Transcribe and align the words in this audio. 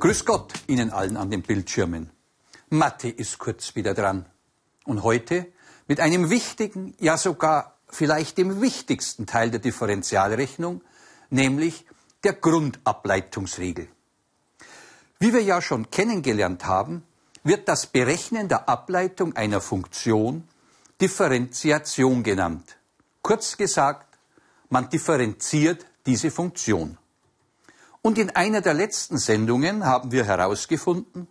Grüß 0.00 0.24
Gott 0.24 0.54
Ihnen 0.66 0.88
allen 0.92 1.18
an 1.18 1.30
den 1.30 1.42
Bildschirmen. 1.42 2.08
Mathe 2.70 3.10
ist 3.10 3.38
kurz 3.38 3.76
wieder 3.76 3.92
dran. 3.92 4.24
Und 4.86 5.02
heute 5.02 5.46
mit 5.88 6.00
einem 6.00 6.30
wichtigen, 6.30 6.94
ja 6.98 7.18
sogar 7.18 7.76
vielleicht 7.86 8.38
dem 8.38 8.62
wichtigsten 8.62 9.26
Teil 9.26 9.50
der 9.50 9.60
Differentialrechnung, 9.60 10.80
nämlich 11.28 11.84
der 12.24 12.32
Grundableitungsregel. 12.32 13.88
Wie 15.18 15.34
wir 15.34 15.42
ja 15.42 15.60
schon 15.60 15.90
kennengelernt 15.90 16.64
haben, 16.64 17.02
wird 17.44 17.68
das 17.68 17.86
Berechnen 17.86 18.48
der 18.48 18.70
Ableitung 18.70 19.36
einer 19.36 19.60
Funktion 19.60 20.48
Differentiation 20.98 22.22
genannt. 22.22 22.78
Kurz 23.20 23.58
gesagt, 23.58 24.16
man 24.70 24.88
differenziert 24.88 25.84
diese 26.06 26.30
Funktion. 26.30 26.96
Und 28.02 28.18
in 28.18 28.30
einer 28.30 28.60
der 28.60 28.74
letzten 28.74 29.18
Sendungen 29.18 29.84
haben 29.84 30.12
wir 30.12 30.24
herausgefunden, 30.24 31.28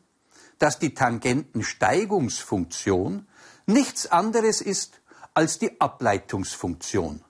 dass 0.60 0.80
die 0.80 0.94
Tangentensteigungsfunktion 0.94 3.28
nichts 3.66 4.12
anderes 4.12 4.62
ist 4.62 5.02
als 5.34 5.58
die 5.58 5.82
Ableitungsfunktion. 5.82 7.24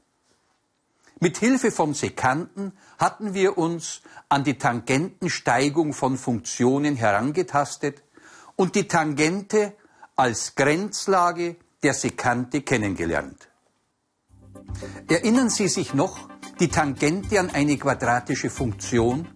Mit 1.21 1.37
Hilfe 1.37 1.71
vom 1.71 1.93
Sekanten 1.93 2.71
hatten 2.97 3.33
wir 3.33 3.57
uns 3.57 4.01
an 4.29 4.45
die 4.45 4.57
Tangentensteigung 4.57 5.91
von 5.93 6.17
Funktionen 6.17 6.95
herangetastet 6.95 8.03
und 8.55 8.75
die 8.75 8.87
Tangente 8.87 9.73
als 10.15 10.55
Grenzlage 10.55 11.57
der 11.83 11.93
Sekante 11.93 12.61
kennengelernt. 12.61 13.49
Erinnern 15.07 15.49
Sie 15.49 15.67
sich 15.67 15.93
noch 15.93 16.29
die 16.59 16.67
Tangente 16.67 17.39
an 17.39 17.49
eine 17.51 17.77
quadratische 17.77 18.49
Funktion? 18.49 19.29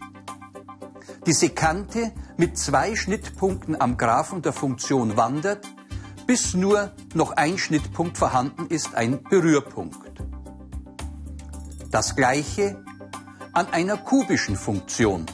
Die 1.25 1.31
Sekante 1.31 2.11
mit 2.35 2.57
zwei 2.57 2.97
Schnittpunkten 2.97 3.79
am 3.79 3.95
Graphen 3.97 4.41
der 4.41 4.51
Funktion 4.51 5.15
wandert, 5.15 5.65
bis 6.27 6.53
nur 6.53 6.91
noch 7.13 7.31
ein 7.31 7.57
Schnittpunkt 7.57 8.17
vorhanden 8.17 8.67
ist, 8.67 8.95
ein 8.95 9.23
Berührpunkt. 9.23 10.01
Das 11.91 12.15
gleiche 12.15 12.83
an 13.53 13.67
einer 13.67 13.95
kubischen 13.97 14.57
Funktion. 14.57 15.25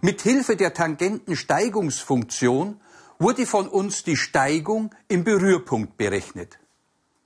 Mit 0.00 0.22
Hilfe 0.22 0.56
der 0.56 0.74
Tangentensteigungsfunktion 0.74 2.80
wurde 3.18 3.46
von 3.46 3.68
uns 3.68 4.04
die 4.04 4.16
Steigung 4.16 4.94
im 5.08 5.24
Berührpunkt 5.24 5.96
berechnet. 5.96 6.58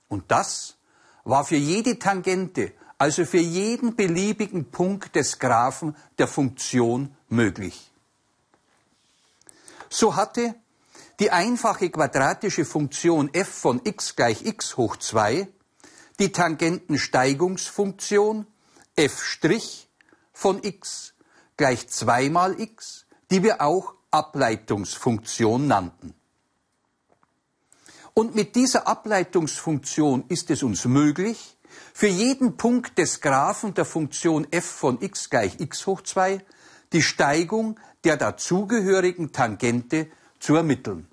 Und 0.08 0.30
das 0.30 0.76
war 1.24 1.44
für 1.44 1.56
jede 1.56 1.98
Tangente, 1.98 2.72
also 2.98 3.24
für 3.24 3.38
jeden 3.38 3.96
beliebigen 3.96 4.70
Punkt 4.70 5.16
des 5.16 5.38
Graphen 5.38 5.96
der 6.18 6.28
Funktion 6.28 7.16
möglich. 7.28 7.90
So 9.88 10.14
hatte 10.16 10.54
die 11.20 11.30
einfache 11.30 11.88
quadratische 11.90 12.64
Funktion 12.64 13.32
f 13.34 13.48
von 13.48 13.82
x 13.84 14.16
gleich 14.16 14.46
x 14.46 14.76
hoch 14.76 14.96
2 14.96 15.46
die 16.18 16.32
Tangentensteigungsfunktion 16.32 18.46
f' 18.96 19.38
von 20.32 20.62
x 20.62 21.14
gleich 21.56 21.88
2 21.88 22.28
mal 22.30 22.60
x, 22.60 23.06
die 23.30 23.42
wir 23.42 23.60
auch 23.60 23.94
Ableitungsfunktion 24.12 25.66
nannten. 25.66 26.14
Und 28.14 28.34
mit 28.34 28.54
dieser 28.54 28.86
Ableitungsfunktion 28.86 30.24
ist 30.28 30.50
es 30.50 30.62
uns 30.62 30.84
möglich, 30.84 31.56
für 31.94 32.06
jeden 32.06 32.56
Punkt 32.56 32.98
des 32.98 33.20
Graphen 33.20 33.74
der 33.74 33.84
Funktion 33.84 34.46
f 34.50 34.64
von 34.64 35.00
x 35.00 35.30
gleich 35.30 35.58
x 35.60 35.86
hoch 35.86 36.02
2 36.02 36.44
die 36.92 37.02
Steigung 37.02 37.80
der 38.04 38.16
dazugehörigen 38.16 39.32
Tangente 39.32 40.08
zu 40.38 40.56
ermitteln. 40.56 41.08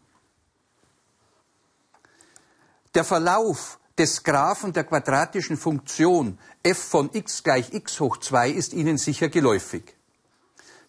Der 2.95 3.03
Verlauf 3.03 3.79
des 3.97 4.23
Graphen 4.23 4.73
der 4.73 4.83
quadratischen 4.83 5.57
Funktion 5.57 6.37
f 6.63 6.77
von 6.77 7.09
x 7.13 7.43
gleich 7.43 7.73
x 7.73 7.99
hoch 7.99 8.17
2 8.17 8.49
ist 8.49 8.73
Ihnen 8.73 8.97
sicher 8.97 9.29
geläufig. 9.29 9.95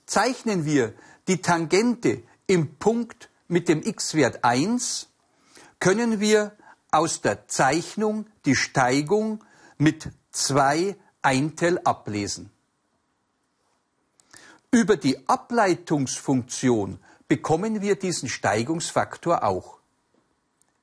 Zeichnen 0.06 0.64
wir 0.64 0.94
die 1.28 1.40
Tangente 1.40 2.22
im 2.46 2.76
Punkt 2.76 3.30
mit 3.48 3.68
dem 3.68 3.82
x-Wert 3.82 4.44
1, 4.44 5.08
können 5.78 6.20
wir 6.20 6.56
aus 6.90 7.20
der 7.20 7.48
Zeichnung 7.48 8.26
die 8.44 8.56
Steigung 8.56 9.44
mit 9.78 10.10
2 10.32 10.96
Eintel 11.22 11.78
ablesen. 11.84 12.50
Über 14.70 14.96
die 14.96 15.28
Ableitungsfunktion 15.28 16.98
bekommen 17.28 17.80
wir 17.80 17.96
diesen 17.96 18.28
Steigungsfaktor 18.28 19.42
auch. 19.42 19.80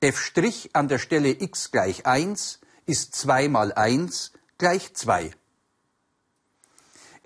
f' 0.00 0.68
an 0.72 0.88
der 0.88 0.98
Stelle 0.98 1.30
x 1.30 1.70
gleich 1.70 2.06
1 2.06 2.60
ist 2.86 3.14
2 3.14 3.48
mal 3.48 3.72
1 3.72 4.32
gleich 4.58 4.94
2. 4.94 5.30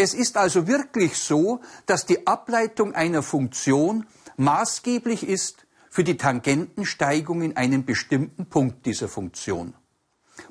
Es 0.02 0.14
ist 0.14 0.36
also 0.36 0.66
wirklich 0.66 1.16
so, 1.16 1.60
dass 1.86 2.06
die 2.06 2.26
Ableitung 2.26 2.92
einer 2.92 3.22
Funktion 3.22 4.04
maßgeblich 4.36 5.22
ist 5.22 5.64
für 5.90 6.02
die 6.02 6.16
Tangentensteigung 6.16 7.40
in 7.40 7.56
einem 7.56 7.84
bestimmten 7.84 8.46
Punkt 8.46 8.84
dieser 8.84 9.06
Funktion. 9.06 9.74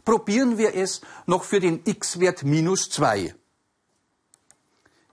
Probieren 0.05 0.57
wir 0.57 0.73
es 0.73 1.01
noch 1.25 1.43
für 1.43 1.59
den 1.59 1.81
x-Wert 1.83 2.43
minus 2.43 2.89
2. 2.91 3.35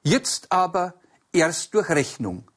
Jetzt 0.05 0.53
aber 0.53 0.95
erst 1.33 1.75
durch 1.75 1.89
Rechnung. 1.89 2.49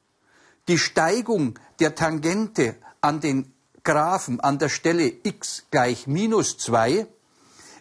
Die 0.68 0.78
Steigung 0.78 1.58
der 1.80 1.96
Tangente 1.96 2.76
an 3.00 3.18
den 3.18 3.52
Graphen 3.82 4.38
an 4.38 4.60
der 4.60 4.68
Stelle 4.68 5.12
x 5.24 5.64
gleich 5.72 6.06
minus 6.06 6.58
2 6.58 7.08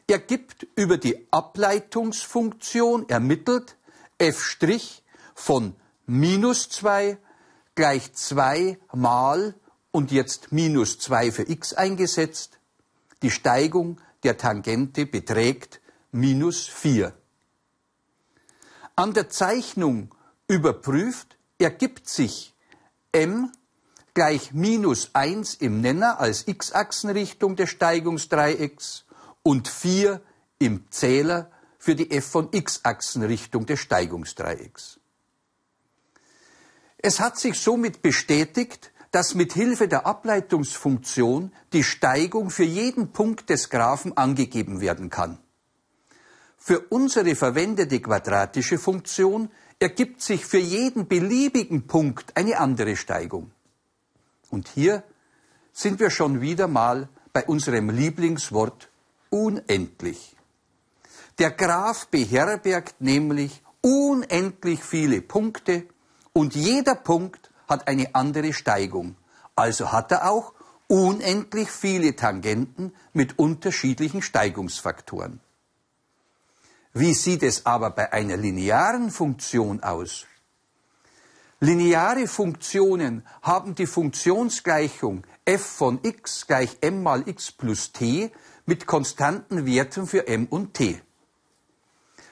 ergibt 0.08 0.66
über 0.76 0.98
die 0.98 1.28
Ableitungsfunktion 1.30 3.08
ermittelt 3.08 3.78
f' 4.22 5.02
von 5.34 5.76
minus 6.06 6.70
2 6.70 7.18
gleich 7.74 8.14
2 8.14 8.78
mal 8.94 9.56
und 9.90 10.12
jetzt 10.12 10.52
minus 10.52 11.00
2 11.00 11.32
für 11.32 11.50
x 11.50 11.74
eingesetzt. 11.74 12.60
Die 13.24 13.32
Steigung 13.32 14.00
der 14.24 14.38
Tangente 14.38 15.08
beträgt 15.08 15.82
minus 16.12 16.68
4. 16.68 17.14
An 18.96 19.14
der 19.14 19.30
Zeichnung 19.30 20.14
überprüft 20.48 21.38
ergibt 21.58 22.08
sich 22.08 22.54
m 23.12 23.52
gleich 24.14 24.54
minus 24.54 25.10
1 25.14 25.56
im 25.56 25.82
Nenner 25.82 26.20
als 26.20 26.48
x-Achsenrichtung 26.48 27.56
des 27.56 27.72
Steigungsdreiecks 27.72 29.06
und 29.42 29.68
4 29.68 30.22
im 30.60 30.92
Zähler 30.92 31.50
für 31.82 31.96
die 31.96 32.12
f 32.12 32.28
von 32.28 32.50
x-Achsenrichtung 32.52 33.66
des 33.66 33.80
Steigungsdreiecks. 33.80 35.00
Es 37.00 37.20
hat 37.20 37.40
sich 37.40 37.60
somit 37.60 38.04
bestätigt, 38.04 38.92
dass 39.10 39.34
mit 39.34 39.54
Hilfe 39.54 39.88
der 39.88 40.06
Ableitungsfunktion 40.06 41.52
die 41.74 41.84
Steigung 41.84 42.52
für 42.52 42.64
jeden 42.64 43.12
Punkt 43.12 43.50
des 43.50 43.72
Graphen 43.72 44.16
angegeben 44.16 44.80
werden 44.80 45.10
kann. 45.10 45.40
Für 46.56 46.82
unsere 46.90 47.36
verwendete 47.36 48.00
quadratische 48.00 48.78
Funktion 48.78 49.50
ergibt 49.80 50.22
sich 50.22 50.46
für 50.46 50.60
jeden 50.60 51.08
beliebigen 51.08 51.88
Punkt 51.88 52.38
eine 52.38 52.60
andere 52.60 52.96
Steigung. 52.96 53.50
Und 54.52 54.68
hier 54.68 55.04
sind 55.74 56.00
wir 56.00 56.12
schon 56.12 56.42
wieder 56.42 56.68
mal 56.68 57.10
bei 57.34 57.44
unserem 57.48 57.90
Lieblingswort 57.90 58.92
unendlich. 59.32 60.36
Der 61.42 61.50
Graph 61.50 62.06
beherbergt 62.10 63.02
nämlich 63.02 63.64
unendlich 63.82 64.84
viele 64.84 65.24
Punkte 65.24 65.88
und 66.34 66.54
jeder 66.54 66.94
Punkt 66.94 67.50
hat 67.68 67.88
eine 67.88 68.14
andere 68.14 68.54
Steigung. 68.54 69.16
Also 69.56 69.92
hat 69.92 70.12
er 70.12 70.30
auch 70.30 70.54
unendlich 70.86 71.72
viele 71.72 72.16
Tangenten 72.16 72.94
mit 73.14 73.40
unterschiedlichen 73.40 74.22
Steigungsfaktoren. 74.22 75.40
Wie 76.94 77.16
sieht 77.16 77.42
es 77.42 77.66
aber 77.66 77.90
bei 77.90 78.14
einer 78.14 78.38
linearen 78.38 79.10
Funktion 79.10 79.82
aus? 79.82 80.28
Lineare 81.60 82.28
Funktionen 82.28 83.26
haben 83.42 83.74
die 83.74 83.88
Funktionsgleichung 83.88 85.26
f 85.46 85.66
von 85.66 86.02
x 86.04 86.46
gleich 86.46 86.78
m 86.82 87.02
mal 87.02 87.28
x 87.28 87.52
plus 87.52 87.94
t 87.94 88.32
mit 88.68 88.86
konstanten 88.86 89.66
Werten 89.66 90.06
für 90.06 90.28
m 90.28 90.46
und 90.46 90.76
t. 90.76 91.02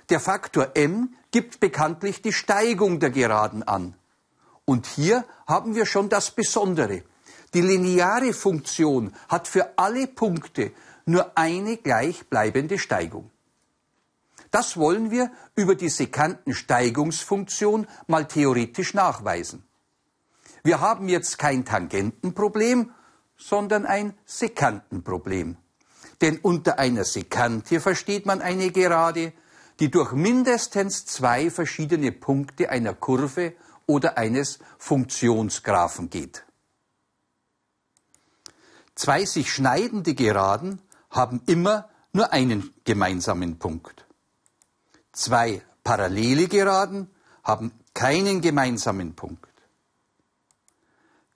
Der 0.10 0.20
Faktor 0.20 0.72
m 0.76 1.16
gibt 1.32 1.60
bekanntlich 1.60 2.22
die 2.22 2.34
Steigung 2.34 3.00
der 3.00 3.12
Geraden 3.12 3.64
an. 3.64 3.96
Und 4.66 4.88
hier 4.88 5.26
haben 5.48 5.76
wir 5.76 5.86
schon 5.86 6.10
das 6.10 6.32
Besondere. 6.32 7.04
Die 7.54 7.62
lineare 7.62 8.34
Funktion 8.34 9.14
hat 9.28 9.48
für 9.48 9.78
alle 9.78 10.08
Punkte 10.08 10.72
nur 11.06 11.38
eine 11.38 11.78
gleichbleibende 11.78 12.78
Steigung. 12.80 13.30
Das 14.52 14.78
wollen 14.78 15.12
wir 15.12 15.32
über 15.56 15.76
die 15.76 15.90
Sekantensteigungsfunktion 15.90 17.88
mal 18.08 18.28
theoretisch 18.28 18.96
nachweisen. 18.96 19.64
Wir 20.64 20.82
haben 20.82 21.08
jetzt 21.08 21.38
kein 21.38 21.66
Tangentenproblem, 21.66 22.92
sondern 23.38 23.86
ein 23.86 24.16
Sekantenproblem. 24.26 25.58
Denn 26.22 26.40
unter 26.40 26.80
einer 26.80 27.06
Sekante 27.06 27.80
versteht 27.80 28.26
man 28.26 28.42
eine 28.42 28.72
Gerade, 28.72 29.34
die 29.80 29.90
durch 29.90 30.12
mindestens 30.12 31.06
zwei 31.06 31.50
verschiedene 31.50 32.12
Punkte 32.12 32.70
einer 32.70 32.94
Kurve 32.94 33.54
oder 33.86 34.18
eines 34.18 34.60
Funktionsgraphen 34.78 36.10
geht. 36.10 36.44
Zwei 38.96 39.26
sich 39.26 39.54
schneidende 39.54 40.14
Geraden 40.14 40.81
haben 41.10 41.42
immer 41.46 41.90
nur 42.12 42.34
einen 42.34 42.74
gemeinsamen 42.84 43.58
Punkt. 43.58 44.06
Zwei 45.14 45.62
parallele 45.84 46.48
Geraden 46.48 47.10
haben 47.44 47.72
keinen 47.94 48.42
gemeinsamen 48.42 49.16
Punkt. 49.16 49.50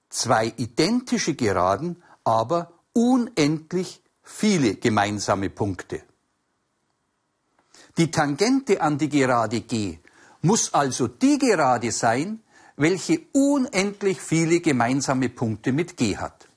Zwei 0.10 0.54
identische 0.58 1.36
Geraden 1.36 2.04
aber 2.24 2.74
unendlich 2.94 4.02
viele 4.22 4.76
gemeinsame 4.76 5.50
Punkte. 5.50 6.04
Die 7.98 8.10
Tangente 8.10 8.82
an 8.82 8.98
die 8.98 9.10
Gerade 9.10 9.62
G 9.62 10.00
muss 10.42 10.74
also 10.74 11.08
die 11.08 11.38
Gerade 11.38 11.92
sein, 11.92 12.42
welche 12.76 13.22
unendlich 13.34 14.20
viele 14.20 14.62
gemeinsame 14.62 15.30
Punkte 15.30 15.72
mit 15.72 15.96
G 15.96 16.18
hat. 16.18 16.48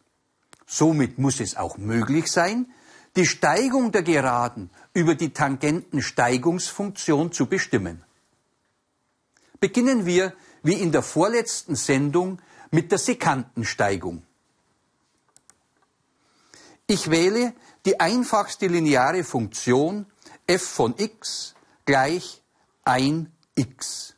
Somit 0.67 1.19
muss 1.19 1.41
es 1.41 1.57
auch 1.57 1.77
möglich 1.77 2.33
sein, 2.33 2.73
die 3.17 3.27
Steigung 3.27 3.93
der 3.93 4.03
Geraden 4.03 4.71
über 4.95 5.15
die 5.15 5.31
Tangentensteigungsfunktion 5.31 7.33
zu 7.33 7.47
bestimmen. 7.47 8.03
Beginnen 9.61 10.07
wir, 10.07 10.33
wie 10.63 10.75
in 10.75 10.93
der 10.93 11.03
vorletzten 11.03 11.77
Sendung, 11.77 12.41
mit 12.71 12.91
der 12.91 12.99
Sekantensteigung. 12.99 14.23
Ich 16.87 17.11
wähle 17.11 17.55
die 17.85 18.01
einfachste 18.01 18.67
lineare 18.67 19.25
Funktion 19.25 20.07
f 20.47 20.63
von 20.63 20.95
x 20.97 21.55
gleich 21.85 22.43
1x. 22.85 24.15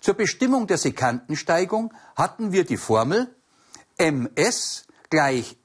Zur 0.00 0.14
Bestimmung 0.14 0.66
der 0.66 0.78
Sekantensteigung 0.78 1.92
hatten 2.16 2.52
wir 2.52 2.64
die 2.64 2.78
Formel 2.78 3.34
ms 3.98 4.86
gleich 5.10 5.56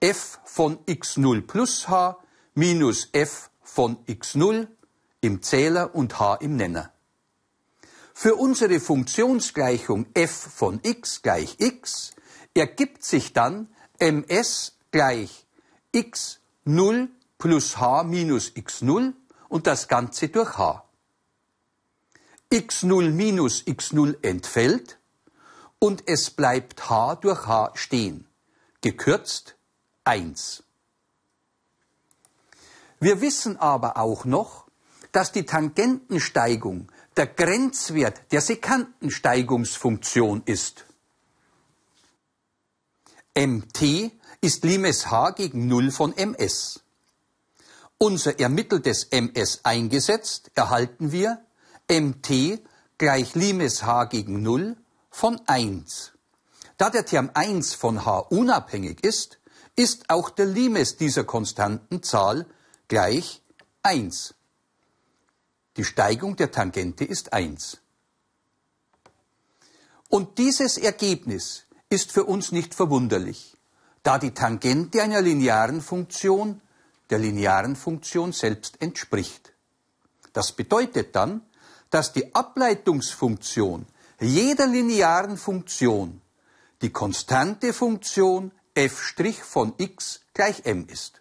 f 0.00 0.40
von 0.44 0.84
x0 0.86 1.46
plus 1.46 1.88
h 1.88 2.18
minus 2.54 3.08
f 3.12 3.50
von 3.62 4.04
x0 4.06 4.66
im 5.20 5.42
Zähler 5.42 5.94
und 5.94 6.18
h 6.18 6.36
im 6.36 6.56
Nenner. 6.56 6.92
Für 8.14 8.34
unsere 8.34 8.80
Funktionsgleichung 8.80 10.06
f 10.14 10.32
von 10.32 10.80
x 10.82 11.22
gleich 11.22 11.56
x 11.58 12.14
ergibt 12.54 13.04
sich 13.04 13.32
dann 13.32 13.68
ms 14.00 14.76
gleich 14.90 15.46
x0 15.94 17.08
plus 17.38 17.78
h 17.78 18.02
minus 18.02 18.52
x0 18.54 19.14
und 19.48 19.66
das 19.66 19.88
Ganze 19.88 20.28
durch 20.28 20.58
h. 20.58 20.84
x0 22.52 23.10
minus 23.10 23.64
x0 23.64 24.22
entfällt 24.22 24.98
und 25.78 26.02
es 26.06 26.30
bleibt 26.30 26.90
h 26.90 27.14
durch 27.16 27.46
h 27.46 27.72
stehen, 27.74 28.26
gekürzt 28.80 29.56
1. 30.04 30.62
Wir 33.00 33.20
wissen 33.20 33.56
aber 33.58 33.96
auch 33.96 34.24
noch, 34.24 34.66
dass 35.12 35.30
die 35.30 35.44
Tangentensteigung 35.44 36.90
der 37.16 37.28
Grenzwert 37.28 38.32
der 38.32 38.40
Sekantensteigungsfunktion 38.40 40.42
ist. 40.44 40.84
mt 43.34 44.10
ist 44.40 44.64
Limes 44.64 45.10
h 45.10 45.30
gegen 45.30 45.68
0 45.68 45.92
von 45.92 46.12
ms. 46.16 46.80
Unser 47.98 48.38
ermitteltes 48.38 49.08
ms 49.10 49.60
eingesetzt, 49.64 50.50
erhalten 50.54 51.12
wir 51.12 51.44
mt 51.88 52.62
gleich 52.96 53.34
Limes 53.34 53.82
h 53.82 54.04
gegen 54.04 54.42
0 54.42 54.76
von 55.10 55.40
1. 55.46 56.12
Da 56.76 56.90
der 56.90 57.04
Term 57.04 57.30
1 57.34 57.74
von 57.74 58.04
h 58.04 58.18
unabhängig 58.18 59.02
ist, 59.02 59.40
ist 59.74 60.10
auch 60.10 60.30
der 60.30 60.46
Limes 60.46 60.96
dieser 60.96 61.24
konstanten 61.24 62.02
Zahl 62.02 62.46
gleich 62.86 63.42
1. 63.82 64.34
Die 65.76 65.84
Steigung 65.84 66.36
der 66.36 66.50
Tangente 66.50 67.04
ist 67.04 67.32
1. 67.32 67.78
Und 70.08 70.38
dieses 70.38 70.78
Ergebnis 70.78 71.64
ist 71.90 72.12
für 72.12 72.24
uns 72.24 72.52
nicht 72.52 72.74
verwunderlich 72.74 73.58
da 74.08 74.18
die 74.18 74.32
Tangente 74.32 75.02
einer 75.02 75.20
linearen 75.20 75.82
Funktion 75.82 76.62
der 77.10 77.18
linearen 77.18 77.76
Funktion 77.76 78.32
selbst 78.32 78.80
entspricht. 78.80 79.52
Das 80.32 80.52
bedeutet 80.52 81.16
dann, 81.16 81.42
dass 81.90 82.12
die 82.12 82.34
Ableitungsfunktion 82.34 83.86
jeder 84.20 84.66
linearen 84.66 85.36
Funktion 85.36 86.20
die 86.82 86.90
konstante 86.90 87.72
Funktion 87.72 88.52
f' 88.74 89.14
von 89.42 89.74
x 89.78 90.20
gleich 90.34 90.64
m 90.64 90.86
ist. 90.88 91.20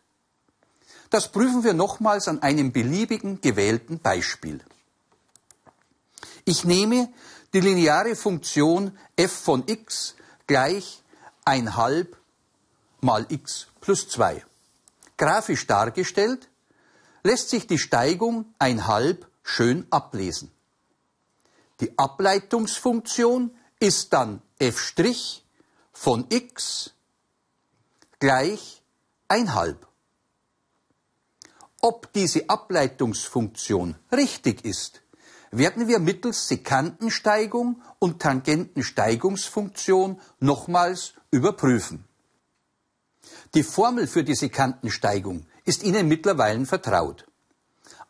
Das 1.10 1.32
prüfen 1.32 1.64
wir 1.64 1.74
nochmals 1.74 2.28
an 2.28 2.42
einem 2.42 2.72
beliebigen 2.72 3.42
gewählten 3.42 4.00
Beispiel. 4.00 4.60
Ich 6.46 6.64
nehme 6.64 7.12
die 7.54 7.62
lineare 7.62 8.16
Funktion 8.16 8.98
f 9.16 9.32
von 9.32 9.64
x 9.68 10.16
gleich 10.48 11.02
1 11.46 11.76
halb 11.76 12.18
mal 13.02 13.26
x 13.30 13.68
plus 13.80 14.10
2. 14.10 14.46
Grafisch 15.18 15.66
dargestellt 15.68 16.50
lässt 17.24 17.50
sich 17.50 17.68
die 17.68 17.80
Steigung 17.80 18.54
ein 18.60 18.88
halb 18.88 19.28
schön 19.44 19.88
ablesen. 19.90 20.52
Die 21.80 21.98
Ableitungsfunktion 21.98 23.56
ist 23.80 24.14
dann 24.14 24.42
f' 24.60 24.94
von 25.92 26.26
x 26.30 26.94
gleich 28.20 28.82
ein 29.28 29.54
halb. 29.54 29.88
Ob 31.82 32.12
diese 32.14 32.50
Ableitungsfunktion 32.50 33.96
richtig 34.12 34.66
ist, 34.66 35.02
werden 35.52 35.88
wir 35.88 36.00
mittels 36.00 36.48
Sekantensteigung 36.48 37.82
und 38.00 38.22
Tangentensteigungsfunktion 38.22 40.20
nochmals 40.40 41.14
überprüfen. 41.32 42.04
Die 43.54 43.64
Formel 43.64 44.08
für 44.08 44.24
die 44.24 44.36
Sekantensteigung 44.36 45.46
ist 45.66 45.84
Ihnen 45.84 46.08
mittlerweile 46.08 46.66
vertraut. 46.66 47.26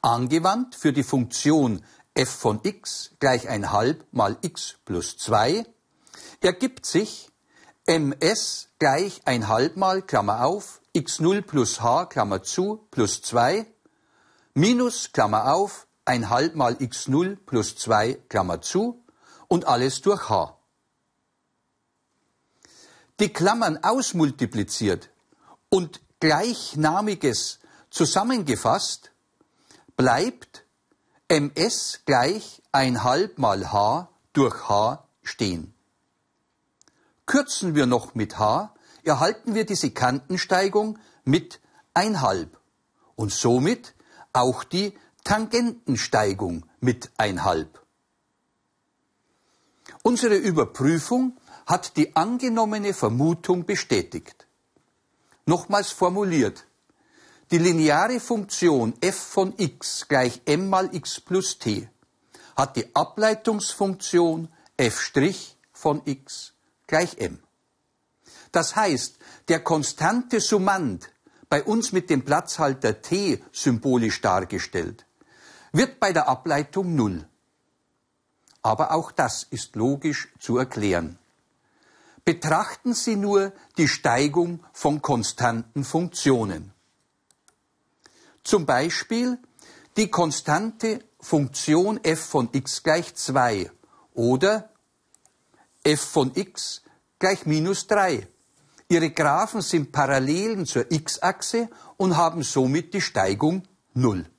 Angewandt 0.01 0.75
für 0.75 0.93
die 0.93 1.03
Funktion 1.03 1.83
f 2.13 2.29
von 2.29 2.59
x 2.63 3.11
gleich 3.19 3.47
ein 3.47 3.71
halb 3.71 4.05
mal 4.11 4.37
x 4.41 4.75
plus 4.85 5.17
2 5.17 5.65
ergibt 6.41 6.85
sich 6.85 7.29
ms 7.85 8.69
gleich 8.79 9.21
ein 9.25 9.47
halb 9.47 9.77
mal 9.77 10.01
Klammer 10.01 10.43
auf 10.45 10.81
x0 10.95 11.41
plus 11.43 11.81
h 11.81 12.05
Klammer 12.07 12.41
zu 12.41 12.87
plus 12.89 13.21
2 13.21 13.67
minus 14.55 15.11
Klammer 15.11 15.53
auf 15.53 15.87
ein 16.05 16.29
halb 16.29 16.55
mal 16.55 16.73
x0 16.73 17.37
plus 17.45 17.75
2 17.75 18.15
Klammer 18.29 18.61
zu 18.61 19.03
und 19.47 19.67
alles 19.67 20.01
durch 20.01 20.29
h. 20.29 20.56
Die 23.19 23.29
Klammern 23.29 23.83
ausmultipliziert 23.83 25.09
und 25.69 26.01
gleichnamiges 26.19 27.59
zusammengefasst 27.89 29.11
bleibt 29.95 30.65
ms 31.27 32.01
gleich 32.05 32.61
ein 32.71 33.03
halb 33.03 33.39
mal 33.39 33.71
h 33.71 34.09
durch 34.33 34.69
h 34.69 35.07
stehen. 35.23 35.73
Kürzen 37.25 37.73
wir 37.73 37.87
noch 37.87 38.13
mit 38.13 38.37
h, 38.37 38.73
erhalten 39.03 39.55
wir 39.55 39.65
die 39.65 39.75
Sekantensteigung 39.75 40.99
mit 41.25 41.59
ein 41.93 42.21
halb 42.21 42.59
und 43.15 43.33
somit 43.33 43.95
auch 44.31 44.63
die 44.63 44.97
Tangentensteigung 45.23 46.65
mit 46.79 47.09
ein 47.17 47.43
halb. 47.43 47.83
Unsere 50.03 50.35
Überprüfung 50.35 51.35
hat 51.67 51.97
die 51.97 52.15
angenommene 52.15 52.93
Vermutung 52.93 53.65
bestätigt. 53.65 54.47
Nochmals 55.45 55.91
formuliert. 55.91 56.65
Die 57.51 57.57
lineare 57.59 58.19
Funktion 58.19 58.93
f 59.01 59.15
von 59.15 59.53
x 59.57 60.07
gleich 60.07 60.41
m 60.45 60.69
mal 60.69 60.89
x 60.93 61.21
plus 61.21 61.59
t 61.59 61.89
hat 62.57 62.75
die 62.75 62.95
Ableitungsfunktion 62.95 64.49
f' 64.77 65.11
von 65.71 66.01
x 66.05 66.53
gleich 66.87 67.19
m. 67.19 67.39
Das 68.51 68.75
heißt, 68.75 69.19
der 69.47 69.59
konstante 69.59 70.41
Summand, 70.41 71.11
bei 71.49 71.63
uns 71.63 71.91
mit 71.91 72.09
dem 72.09 72.25
Platzhalter 72.25 73.01
t 73.01 73.43
symbolisch 73.51 74.21
dargestellt, 74.21 75.05
wird 75.71 75.99
bei 75.99 76.11
der 76.11 76.27
Ableitung 76.27 76.95
Null. 76.95 77.27
Aber 78.63 78.91
auch 78.91 79.11
das 79.11 79.43
ist 79.43 79.75
logisch 79.75 80.29
zu 80.39 80.57
erklären. 80.57 81.19
Betrachten 82.27 82.93
Sie 82.93 83.15
nur 83.15 83.53
die 83.77 83.87
Steigung 83.87 84.59
von 84.73 85.01
konstanten 85.01 85.85
Funktionen. 85.85 86.73
Zum 88.43 88.65
Beispiel 88.65 89.39
die 89.95 90.09
konstante 90.09 91.05
Funktion 91.21 92.03
f 92.03 92.19
von 92.19 92.49
x 92.51 92.83
gleich 92.83 93.15
2 93.15 93.71
oder 94.13 94.71
f 95.85 96.01
von 96.01 96.33
x 96.35 96.81
gleich 97.17 97.45
minus 97.45 97.87
3. 97.87 98.27
Ihre 98.89 99.11
Graphen 99.11 99.61
sind 99.61 99.93
Parallelen 99.93 100.65
zur 100.65 100.91
x-Achse 100.91 101.69
und 101.95 102.17
haben 102.17 102.43
somit 102.43 102.93
die 102.93 102.99
Steigung 102.99 103.63
0. 103.93 104.29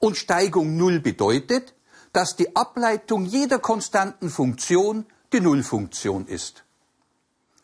Und 0.00 0.18
Steigung 0.18 0.76
0 0.76 1.00
bedeutet, 1.00 1.72
dass 2.12 2.36
die 2.36 2.54
Ableitung 2.54 3.24
jeder 3.24 3.58
konstanten 3.58 4.28
Funktion 4.28 5.06
die 5.32 5.40
Nullfunktion 5.40 6.26
ist. 6.26 6.64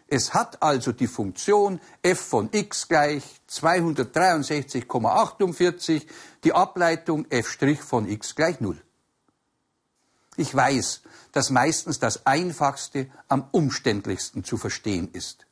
Es 0.08 0.34
hat 0.34 0.62
also 0.62 0.92
die 0.92 1.06
Funktion 1.06 1.80
f 2.02 2.20
von 2.20 2.50
x 2.52 2.86
gleich 2.86 3.24
263,48, 3.48 6.06
die 6.44 6.52
Ableitung 6.52 7.24
f' 7.30 7.56
von 7.80 8.06
x 8.06 8.34
gleich 8.34 8.60
0. 8.60 8.76
Ich 10.36 10.54
weiß, 10.54 11.00
dass 11.32 11.48
meistens 11.48 11.98
das 11.98 12.26
Einfachste 12.26 13.10
am 13.28 13.48
umständlichsten 13.52 14.44
zu 14.44 14.58
verstehen 14.58 15.08
ist. 15.12 15.46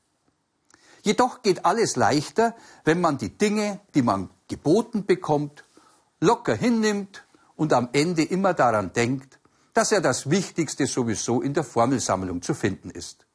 Jedoch 1.03 1.41
geht 1.41 1.65
alles 1.65 1.97
leichter, 1.97 2.55
wenn 2.85 3.01
man 3.01 3.17
die 3.17 3.31
Dinge, 3.31 3.81
die 3.95 4.03
man 4.03 4.29
geboten 4.49 5.07
bekommt, 5.07 5.65
locker 6.21 6.55
hinnimmt 6.55 7.25
und 7.57 7.73
am 7.73 7.89
Ende 7.93 8.25
immer 8.25 8.53
daran 8.53 8.93
denkt, 8.93 9.40
dass 9.75 9.91
ja 9.91 10.01
das 10.01 10.31
Wichtigste 10.31 10.87
sowieso 10.87 11.41
in 11.43 11.55
der 11.55 11.65
Formelsammlung 11.65 12.43
zu 12.43 12.55
finden 12.55 12.91
ist. 12.91 13.27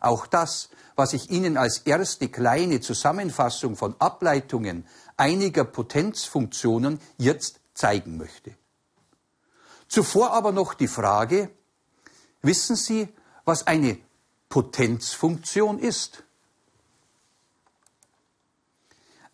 Auch 0.00 0.26
das, 0.26 0.68
was 0.94 1.12
ich 1.12 1.30
Ihnen 1.30 1.56
als 1.56 1.78
erste 1.78 2.28
kleine 2.28 2.80
Zusammenfassung 2.80 3.76
von 3.76 3.94
Ableitungen 3.98 4.86
einiger 5.16 5.64
Potenzfunktionen 5.64 7.00
jetzt 7.18 7.60
zeigen 7.74 8.16
möchte. 8.16 8.54
Zuvor 9.88 10.32
aber 10.32 10.52
noch 10.52 10.74
die 10.74 10.88
Frage, 10.88 11.50
wissen 12.42 12.76
Sie, 12.76 13.08
was 13.44 13.66
eine 13.66 13.98
Potenzfunktion 14.48 15.78
ist? 15.78 16.24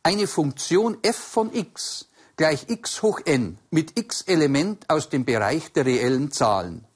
Eine 0.03 0.27
Funktion 0.27 0.99
f 1.03 1.17
von 1.17 1.53
x 1.55 2.09
gleich 2.37 2.69
x 2.69 3.03
hoch 3.03 3.21
n 3.25 3.59
mit 3.71 3.99
x 3.99 4.23
Element 4.23 4.89
aus 4.89 5.09
dem 5.09 5.25
Bereich 5.25 5.73
der 5.73 5.87
reellen 5.87 6.31
Zahlen 6.31 6.87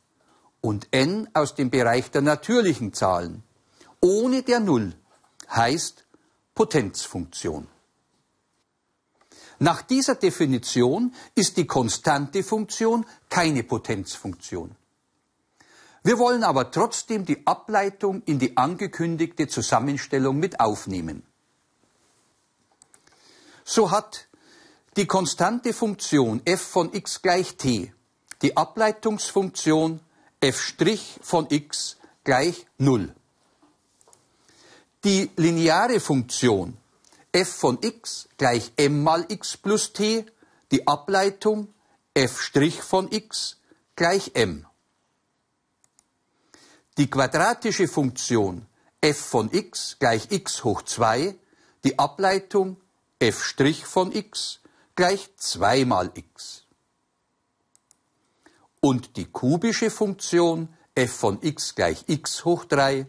und 0.61 0.89
n 0.91 1.29
aus 1.35 1.55
dem 1.55 1.71
Bereich 1.71 2.11
der 2.11 2.23
natürlichen 2.23 2.93
Zahlen 2.93 3.43
ohne 4.01 4.43
der 4.43 4.61
Null 4.61 4.95
heißt 5.49 6.05
Potenzfunktion. 6.55 7.69
Nach 9.59 9.83
dieser 9.83 10.15
Definition 10.15 11.15
ist 11.35 11.57
die 11.57 11.67
konstante 11.67 12.43
Funktion 12.43 13.07
keine 13.29 13.63
Potenzfunktion. 13.63 14.77
Wir 16.03 16.19
wollen 16.19 16.45
aber 16.45 16.71
trotzdem 16.71 17.25
die 17.25 17.47
Ableitung 17.47 18.23
in 18.27 18.39
die 18.39 18.57
angekündigte 18.57 19.49
Zusammenstellung 19.49 20.37
mit 20.37 20.61
aufnehmen. 20.61 21.25
So 23.65 23.91
hat 23.91 24.29
die 24.97 25.07
konstante 25.07 25.73
Funktion 25.73 26.41
f 26.45 26.61
von 26.61 26.93
x 26.93 27.21
gleich 27.23 27.57
t 27.57 27.93
die 28.43 28.57
Ableitungsfunktion 28.57 30.01
f' 30.41 30.75
von 31.23 31.47
x 31.51 31.97
gleich 32.25 32.67
0. 32.79 33.15
Die 35.05 35.31
lineare 35.37 36.01
Funktion 36.01 36.77
f 37.33 37.49
von 37.49 37.79
x 37.81 38.29
gleich 38.37 38.73
m 38.77 39.03
mal 39.03 39.25
x 39.29 39.57
plus 39.57 39.93
t, 39.93 40.27
die 40.71 40.87
Ableitung 40.87 41.73
f' 42.15 42.51
von 42.83 43.11
x 43.11 43.57
gleich 43.95 44.33
m. 44.35 44.67
Die 46.99 47.11
quadratische 47.11 47.89
Funktion 47.89 48.67
f 49.01 49.19
von 49.19 49.53
x 49.53 49.97
gleich 49.99 50.31
x 50.31 50.65
hoch 50.65 50.83
2, 50.83 51.35
die 51.85 51.99
Ableitung 51.99 52.77
f' 53.19 53.55
von 53.85 54.13
x 54.13 54.61
gleich 54.97 55.31
2 55.37 55.85
mal 55.85 56.11
x. 56.15 56.65
Und 58.81 59.17
die 59.17 59.27
kubische 59.27 59.91
Funktion 59.91 60.69
f 60.95 61.13
von 61.13 61.39
x 61.43 61.75
gleich 61.75 62.05
x 62.09 62.45
hoch 62.45 62.65
3, 62.65 63.07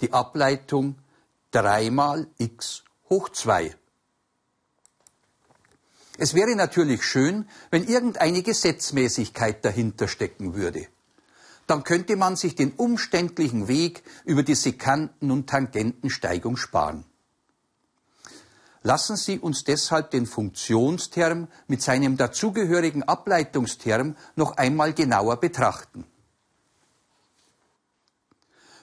die 0.00 0.12
Ableitung 0.12 0.96
3 1.50 1.90
mal 1.90 2.28
x 2.38 2.84
hoch 3.10 3.28
2. 3.28 3.76
Es 6.16 6.34
wäre 6.34 6.54
natürlich 6.54 7.02
schön, 7.02 7.48
wenn 7.70 7.84
irgendeine 7.88 8.42
Gesetzmäßigkeit 8.42 9.64
dahinter 9.64 10.06
stecken 10.06 10.54
würde. 10.54 10.86
Dann 11.66 11.82
könnte 11.82 12.14
man 12.14 12.36
sich 12.36 12.54
den 12.54 12.72
umständlichen 12.72 13.66
Weg 13.66 14.04
über 14.24 14.44
die 14.44 14.54
Sekanten- 14.54 15.32
und 15.32 15.48
Tangentensteigung 15.48 16.56
sparen. 16.56 17.04
Lassen 18.86 19.16
Sie 19.16 19.38
uns 19.38 19.64
deshalb 19.64 20.10
den 20.10 20.26
Funktionsterm 20.26 21.48
mit 21.68 21.80
seinem 21.80 22.18
dazugehörigen 22.18 23.02
Ableitungsterm 23.02 24.14
noch 24.36 24.58
einmal 24.58 24.92
genauer 24.92 25.40
betrachten. 25.40 26.04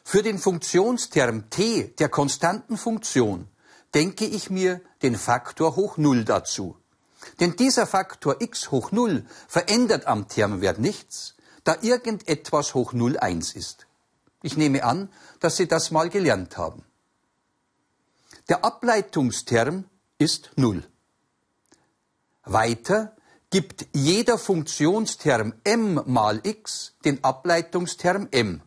Für 0.03 0.23
den 0.23 0.39
Funktionsterm 0.39 1.51
t 1.51 1.93
der 1.99 2.09
konstanten 2.09 2.77
Funktion 2.77 3.47
denke 3.93 4.25
ich 4.25 4.49
mir 4.49 4.81
den 5.03 5.15
Faktor 5.15 5.75
hoch 5.75 5.97
Null 5.97 6.25
dazu. 6.25 6.75
Denn 7.39 7.55
dieser 7.55 7.85
Faktor 7.85 8.41
x 8.41 8.71
hoch 8.71 8.91
Null 8.91 9.23
verändert 9.47 10.07
am 10.07 10.27
Termwert 10.27 10.79
nichts, 10.79 11.35
da 11.63 11.77
irgendetwas 11.79 12.73
hoch 12.73 12.93
Null 12.93 13.19
eins 13.19 13.53
ist. 13.53 13.85
Ich 14.41 14.57
nehme 14.57 14.83
an, 14.83 15.09
dass 15.39 15.57
Sie 15.57 15.67
das 15.67 15.91
mal 15.91 16.09
gelernt 16.09 16.57
haben. 16.57 16.83
Der 18.49 18.65
Ableitungsterm 18.65 19.85
ist 20.21 20.51
Null. 20.55 20.83
Weiter 22.43 23.15
gibt 23.49 23.87
jeder 23.91 24.37
Funktionsterm 24.37 25.55
m 25.63 25.99
mal 26.05 26.41
x 26.43 26.93
den 27.03 27.23
Ableitungsterm 27.23 28.27
m. 28.29 28.61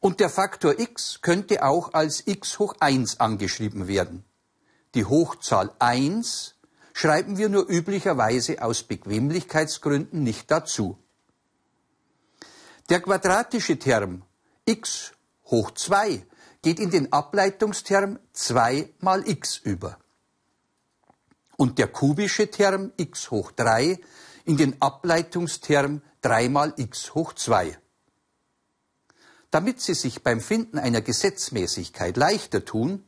Und 0.00 0.20
der 0.20 0.28
Faktor 0.28 0.78
x 0.78 1.22
könnte 1.22 1.64
auch 1.64 1.94
als 1.94 2.26
x 2.26 2.58
hoch 2.58 2.74
1 2.78 3.20
angeschrieben 3.20 3.88
werden. 3.88 4.22
Die 4.94 5.06
Hochzahl 5.06 5.72
1 5.78 6.56
schreiben 6.92 7.38
wir 7.38 7.48
nur 7.48 7.66
üblicherweise 7.66 8.60
aus 8.60 8.82
Bequemlichkeitsgründen 8.82 10.22
nicht 10.22 10.50
dazu. 10.50 10.98
Der 12.90 13.00
quadratische 13.00 13.78
Term 13.78 14.24
x 14.66 15.12
hoch 15.46 15.70
2 15.70 16.26
geht 16.60 16.80
in 16.80 16.90
den 16.90 17.14
Ableitungsterm 17.14 18.18
2 18.34 18.90
mal 19.00 19.26
x 19.26 19.56
über. 19.56 19.98
Und 21.58 21.78
der 21.78 21.88
kubische 21.88 22.50
Term 22.52 22.92
x 22.96 23.32
hoch 23.32 23.50
3 23.50 23.98
in 24.44 24.56
den 24.56 24.80
Ableitungsterm 24.80 26.02
3 26.20 26.48
mal 26.48 26.72
x 26.76 27.16
hoch 27.16 27.32
2. 27.32 27.76
Damit 29.50 29.80
Sie 29.80 29.94
sich 29.94 30.22
beim 30.22 30.40
Finden 30.40 30.78
einer 30.78 31.00
Gesetzmäßigkeit 31.00 32.16
leichter 32.16 32.64
tun, 32.64 33.02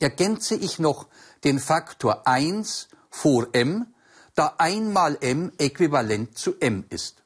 ergänze 0.00 0.54
ich 0.54 0.78
noch 0.78 1.08
den 1.44 1.58
Faktor 1.58 2.26
1 2.26 2.88
vor 3.10 3.48
m, 3.52 3.94
da 4.34 4.54
1 4.56 4.92
mal 4.94 5.18
m 5.20 5.52
äquivalent 5.58 6.38
zu 6.38 6.58
m 6.58 6.86
ist. 6.88 7.22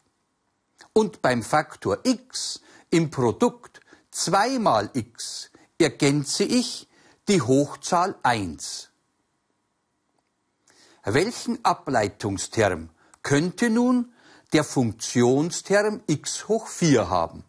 Und 0.93 1.23
beim 1.23 1.45
Faktor 1.45 2.01
x 2.03 2.61
im 2.91 3.11
Produkt 3.11 3.81
2 4.11 4.59
mal 4.59 4.91
x 4.93 5.51
ergänze 5.79 6.43
ich 6.43 6.89
die 7.29 7.41
Hochzahl 7.41 8.17
1. 8.25 8.90
Welchen 11.05 11.65
Ableitungsterm 11.65 12.91
könnte 13.23 13.71
nun 13.71 14.13
der 14.53 14.65
Funktionsterm 14.65 16.03
x 16.07 16.49
hoch 16.49 16.67
4 16.67 17.09
haben? 17.09 17.45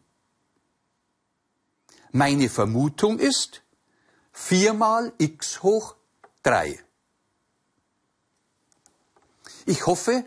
Meine 2.11 2.49
Vermutung 2.49 3.19
ist 3.19 3.63
4 4.31 4.73
mal 4.73 5.13
x 5.17 5.63
hoch 5.63 5.95
3. 6.43 6.79
Ich 9.65 9.85
hoffe, 9.85 10.25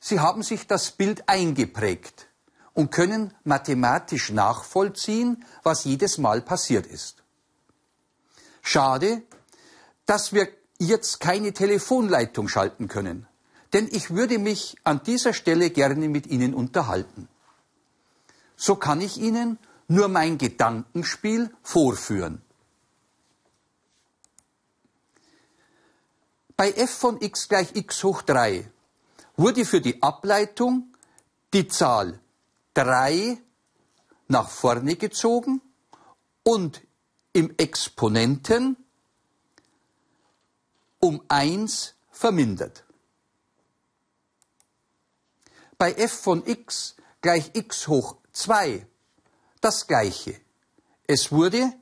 Sie 0.00 0.20
haben 0.20 0.42
sich 0.42 0.66
das 0.66 0.92
Bild 0.92 1.28
eingeprägt 1.28 2.28
und 2.72 2.92
können 2.92 3.34
mathematisch 3.44 4.30
nachvollziehen, 4.30 5.44
was 5.64 5.84
jedes 5.84 6.18
Mal 6.18 6.40
passiert 6.40 6.86
ist. 6.86 7.24
Schade, 8.62 9.22
dass 10.06 10.32
wir 10.32 10.48
jetzt 10.78 11.20
keine 11.20 11.52
Telefonleitung 11.52 12.48
schalten 12.48 12.88
können. 12.88 13.26
denn 13.72 13.88
ich 13.90 14.10
würde 14.10 14.38
mich 14.38 14.76
an 14.84 15.02
dieser 15.04 15.32
Stelle 15.32 15.70
gerne 15.70 16.08
mit 16.08 16.26
Ihnen 16.26 16.54
unterhalten. 16.54 17.28
So 18.56 18.76
kann 18.76 19.00
ich 19.00 19.18
Ihnen 19.18 19.58
nur 19.88 20.08
mein 20.08 20.38
Gedankenspiel 20.38 21.54
vorführen. 21.62 22.42
Bei 26.56 26.72
f 26.72 26.90
von 26.90 27.20
x 27.20 27.48
gleich 27.48 27.76
x 27.76 28.02
hoch 28.02 28.22
3 28.22 28.68
wurde 29.36 29.64
für 29.64 29.80
die 29.80 30.02
Ableitung 30.02 30.92
die 31.52 31.68
Zahl 31.68 32.18
3 32.74 33.38
nach 34.26 34.48
vorne 34.48 34.96
gezogen 34.96 35.60
und 36.42 36.82
im 37.32 37.54
Exponenten 37.56 38.76
um 41.00 41.22
1 41.28 41.94
vermindert. 42.10 42.84
Bei 45.78 45.92
f 45.92 46.12
von 46.12 46.44
x 46.44 46.96
gleich 47.20 47.50
x 47.54 47.86
hoch 47.86 48.16
2 48.32 48.86
das 49.60 49.86
gleiche. 49.86 50.34
Es 51.06 51.30
wurde 51.30 51.72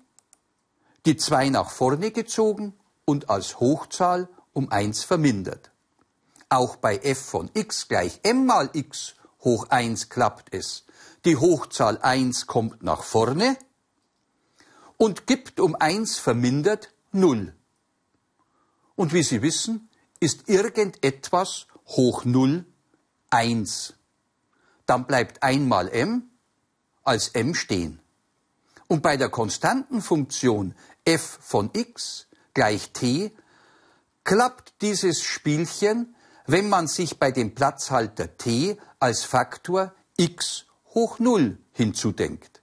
die 1.06 1.16
2 1.16 1.48
nach 1.50 1.70
vorne 1.70 2.10
gezogen 2.10 2.74
und 3.04 3.30
als 3.30 3.58
Hochzahl 3.58 4.28
um 4.52 4.70
1 4.70 5.04
vermindert. 5.04 5.70
Auch 6.48 6.76
bei 6.76 6.98
f 6.98 7.18
von 7.18 7.50
x 7.54 7.88
gleich 7.88 8.20
m 8.22 8.44
mal 8.44 8.68
x 8.72 9.14
hoch 9.40 9.68
1 9.70 10.10
klappt 10.10 10.52
es. 10.52 10.84
Die 11.24 11.36
Hochzahl 11.36 11.98
1 11.98 12.46
kommt 12.46 12.82
nach 12.82 13.02
vorne 13.02 13.56
und 14.98 15.26
gibt 15.26 15.58
um 15.58 15.74
1 15.74 16.18
vermindert 16.18 16.92
0. 17.12 17.55
Und 18.96 19.12
wie 19.12 19.22
Sie 19.22 19.42
wissen, 19.42 19.88
ist 20.18 20.48
irgendetwas 20.48 21.66
hoch 21.86 22.24
0 22.24 22.64
1. 23.30 23.94
Dann 24.86 25.06
bleibt 25.06 25.42
einmal 25.42 25.88
m 25.88 26.30
als 27.04 27.28
m 27.28 27.54
stehen. 27.54 28.00
Und 28.88 29.02
bei 29.02 29.16
der 29.16 29.28
konstanten 29.28 30.00
Funktion 30.00 30.74
f 31.04 31.38
von 31.42 31.70
x 31.72 32.26
gleich 32.54 32.92
t 32.92 33.32
klappt 34.24 34.80
dieses 34.80 35.22
Spielchen, 35.22 36.14
wenn 36.46 36.68
man 36.68 36.86
sich 36.86 37.18
bei 37.18 37.30
dem 37.30 37.54
Platzhalter 37.54 38.36
t 38.36 38.78
als 38.98 39.24
Faktor 39.24 39.94
x 40.16 40.66
hoch 40.94 41.18
0 41.18 41.58
hinzudenkt. 41.72 42.62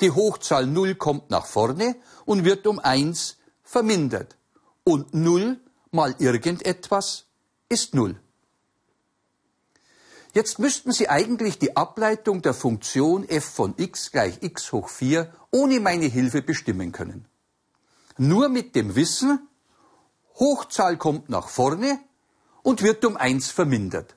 Die 0.00 0.10
Hochzahl 0.10 0.66
0 0.66 0.96
kommt 0.96 1.30
nach 1.30 1.46
vorne 1.46 1.96
und 2.26 2.44
wird 2.44 2.66
um 2.66 2.78
1 2.78 3.38
vermindert. 3.62 4.36
Und 4.84 5.14
0 5.14 5.58
mal 5.90 6.14
irgendetwas 6.18 7.24
ist 7.68 7.94
0. 7.94 8.20
Jetzt 10.34 10.58
müssten 10.58 10.92
Sie 10.92 11.08
eigentlich 11.08 11.58
die 11.58 11.76
Ableitung 11.76 12.42
der 12.42 12.54
Funktion 12.54 13.26
f 13.28 13.44
von 13.44 13.74
x 13.76 14.10
gleich 14.10 14.42
x 14.42 14.72
hoch 14.72 14.88
4 14.88 15.32
ohne 15.52 15.80
meine 15.80 16.06
Hilfe 16.06 16.42
bestimmen 16.42 16.92
können. 16.92 17.26
Nur 18.18 18.48
mit 18.48 18.74
dem 18.74 18.94
Wissen, 18.94 19.48
Hochzahl 20.34 20.96
kommt 20.96 21.28
nach 21.28 21.48
vorne 21.48 21.98
und 22.62 22.82
wird 22.82 23.04
um 23.04 23.16
1 23.16 23.50
vermindert. 23.52 24.16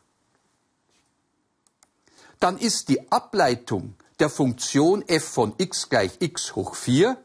Dann 2.40 2.58
ist 2.58 2.90
die 2.90 3.12
Ableitung 3.12 3.96
der 4.20 4.30
Funktion 4.30 5.08
f 5.08 5.24
von 5.24 5.54
x 5.58 5.90
gleich 5.90 6.18
x 6.20 6.56
hoch 6.56 6.76
4 6.76 7.18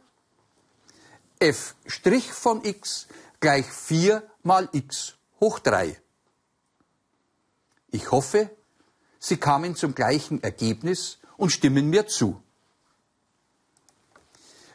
f' 1.39 1.75
von 2.31 2.65
x 2.65 3.09
gleich 3.43 3.71
4 3.71 4.23
mal 4.43 4.71
x 4.73 5.19
hoch 5.41 5.59
3. 5.59 6.01
Ich 7.91 8.11
hoffe, 8.11 8.51
Sie 9.19 9.37
kamen 9.37 9.77
zum 9.77 9.95
gleichen 9.95 10.43
Ergebnis 10.43 11.19
und 11.37 11.51
stimmen 11.51 11.91
mir 11.91 12.07
zu. 12.07 12.43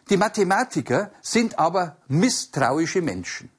Die 0.10 0.16
Mathematiker 0.16 1.12
sind 1.22 1.60
aber 1.60 1.98
misstrauische 2.08 3.02
Menschen. 3.02 3.50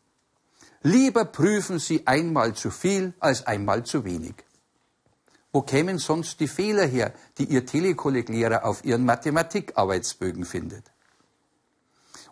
Lieber 0.83 1.27
prüfen 1.27 1.79
sie 1.79 2.07
einmal 2.07 2.55
zu 2.55 2.71
viel 2.71 3.13
als 3.21 3.47
einmal 3.47 3.85
zu 3.85 4.05
wenig. 4.05 4.35
Wo 5.53 5.63
kämen 5.63 5.99
sonst 5.99 6.41
die 6.41 6.49
Fehler 6.49 6.87
her, 6.87 7.13
die 7.37 7.45
Ihr 7.45 7.67
Telekolleglehrer 7.67 8.65
auf 8.65 8.85
Ihren 8.85 9.05
Mathematikarbeitsbögen 9.05 10.45
findet? 10.45 10.85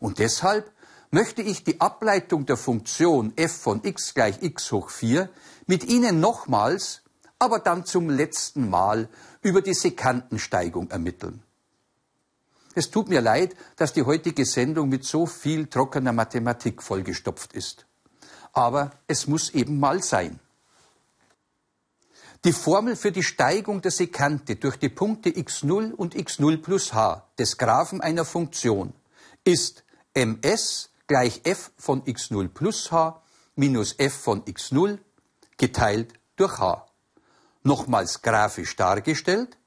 Und 0.00 0.18
deshalb 0.18 0.72
möchte 1.10 1.42
ich 1.42 1.64
die 1.64 1.80
Ableitung 1.80 2.46
der 2.46 2.56
Funktion 2.56 3.32
f 3.36 3.52
von 3.52 3.84
x 3.84 4.14
gleich 4.14 4.42
x 4.42 4.72
hoch 4.72 4.90
4 4.90 5.28
mit 5.66 5.84
Ihnen 5.84 6.20
nochmals 6.20 7.02
aber 7.38 7.58
dann 7.58 7.84
zum 7.84 8.08
letzten 8.08 8.68
Mal 8.70 9.08
über 9.42 9.62
die 9.62 9.74
Sekantensteigung 9.74 10.90
ermitteln. 10.90 11.42
Es 12.74 12.90
tut 12.90 13.08
mir 13.08 13.20
leid, 13.20 13.56
dass 13.76 13.92
die 13.92 14.02
heutige 14.02 14.44
Sendung 14.44 14.88
mit 14.88 15.04
so 15.04 15.26
viel 15.26 15.66
trockener 15.66 16.12
Mathematik 16.12 16.82
vollgestopft 16.82 17.52
ist. 17.54 17.86
Aber 18.52 18.90
es 19.06 19.26
muss 19.26 19.50
eben 19.50 19.78
mal 19.78 20.02
sein. 20.02 20.40
Die 22.44 22.52
Formel 22.52 22.96
für 22.96 23.12
die 23.12 23.22
Steigung 23.22 23.80
der 23.80 23.90
Sekante 23.90 24.56
durch 24.56 24.76
die 24.76 24.88
Punkte 24.88 25.30
x0 25.30 25.92
und 25.92 26.14
x0 26.14 26.58
plus 26.58 26.92
h 26.92 27.26
des 27.38 27.56
Graphen 27.58 28.00
einer 28.00 28.24
Funktion 28.24 28.92
ist 29.42 29.84
ms 30.14 30.90
gleich 31.06 31.42
f 31.44 31.72
von 31.76 32.02
x0 32.04 32.48
plus 32.48 32.90
h 32.90 33.22
minus 33.54 33.94
f 33.98 34.14
von 34.14 34.44
x0 34.44 34.98
geteilt 35.56 36.12
durch 36.36 36.58
h 36.58 36.86
nochmals 37.66 38.22
grafisch 38.22 38.76
dargestellt, 38.76 39.58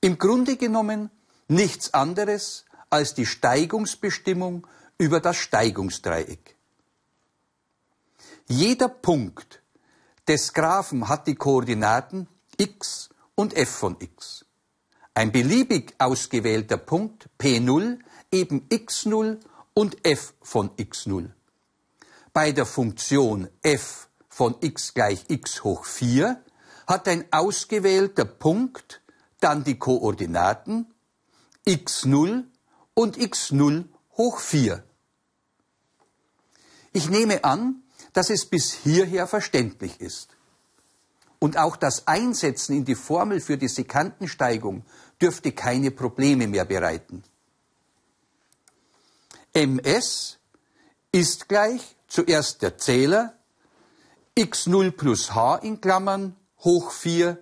im 0.00 0.18
Grunde 0.18 0.56
genommen 0.56 1.10
nichts 1.48 1.92
anderes 1.92 2.64
als 2.90 3.14
die 3.14 3.26
Steigungsbestimmung 3.26 4.66
über 4.98 5.20
das 5.20 5.36
Steigungsdreieck. 5.36 6.56
Jeder 8.46 8.88
Punkt 8.88 9.62
des 10.28 10.52
Graphen 10.52 11.08
hat 11.08 11.26
die 11.26 11.34
Koordinaten 11.34 12.28
x 12.56 13.10
und 13.34 13.54
f 13.56 13.70
von 13.70 13.96
x. 13.98 14.44
Ein 15.14 15.32
beliebig 15.32 15.94
ausgewählter 15.98 16.76
Punkt 16.76 17.28
P0 17.38 17.98
eben 18.30 18.68
x0 18.68 19.40
und 19.74 20.04
f 20.06 20.34
von 20.42 20.70
x0. 20.76 21.30
Bei 22.32 22.52
der 22.52 22.66
Funktion 22.66 23.48
f 23.62 24.08
von 24.28 24.56
x 24.60 24.94
gleich 24.94 25.24
x 25.28 25.64
hoch 25.64 25.84
4 25.84 26.42
hat 26.86 27.08
ein 27.08 27.24
ausgewählter 27.30 28.24
Punkt 28.24 29.02
dann 29.40 29.64
die 29.64 29.78
Koordinaten 29.78 30.92
x0 31.66 32.44
und 32.94 33.18
x0 33.18 33.84
hoch 34.16 34.38
4. 34.38 34.82
Ich 36.92 37.08
nehme 37.08 37.44
an, 37.44 37.82
dass 38.12 38.30
es 38.30 38.46
bis 38.46 38.72
hierher 38.72 39.26
verständlich 39.26 40.00
ist. 40.00 40.36
Und 41.38 41.56
auch 41.58 41.76
das 41.76 42.06
Einsetzen 42.06 42.76
in 42.76 42.84
die 42.84 42.94
Formel 42.94 43.40
für 43.40 43.56
die 43.56 43.68
Sekantensteigung 43.68 44.84
dürfte 45.20 45.52
keine 45.52 45.90
Probleme 45.90 46.46
mehr 46.46 46.64
bereiten. 46.64 47.24
Ms 49.54 50.38
ist 51.12 51.48
gleich 51.48 51.96
zuerst 52.08 52.62
der 52.62 52.78
Zähler 52.78 53.34
x0 54.36 54.92
plus 54.92 55.34
h 55.34 55.56
in 55.56 55.80
Klammern 55.80 56.36
hoch 56.60 56.90
4 56.90 57.38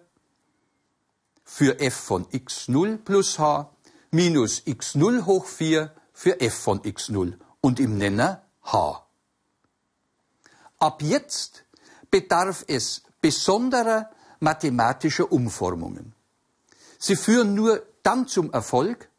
für 1.45 1.81
f 1.81 1.95
von 1.95 2.27
x0 2.27 2.99
plus 2.99 3.39
h 3.39 3.71
minus 4.11 4.63
x0 4.67 5.25
hoch 5.25 5.47
4 5.47 5.95
für 6.13 6.41
f 6.41 6.55
von 6.55 6.81
x0 6.83 7.39
und 7.61 7.79
im 7.79 7.97
Nenner 7.97 8.43
h. 8.65 9.07
Ab 10.79 11.03
jetzt 11.03 11.65
bedarf 12.11 12.65
es 12.67 13.03
besonderer 13.21 14.11
mathematischer 14.41 15.31
Umformungen. 15.31 16.15
Sie 16.99 17.17
führen 17.17 17.55
nur 17.55 17.87
dann 18.03 18.27
zum 18.27 18.53
Erfolg, 18.53 19.11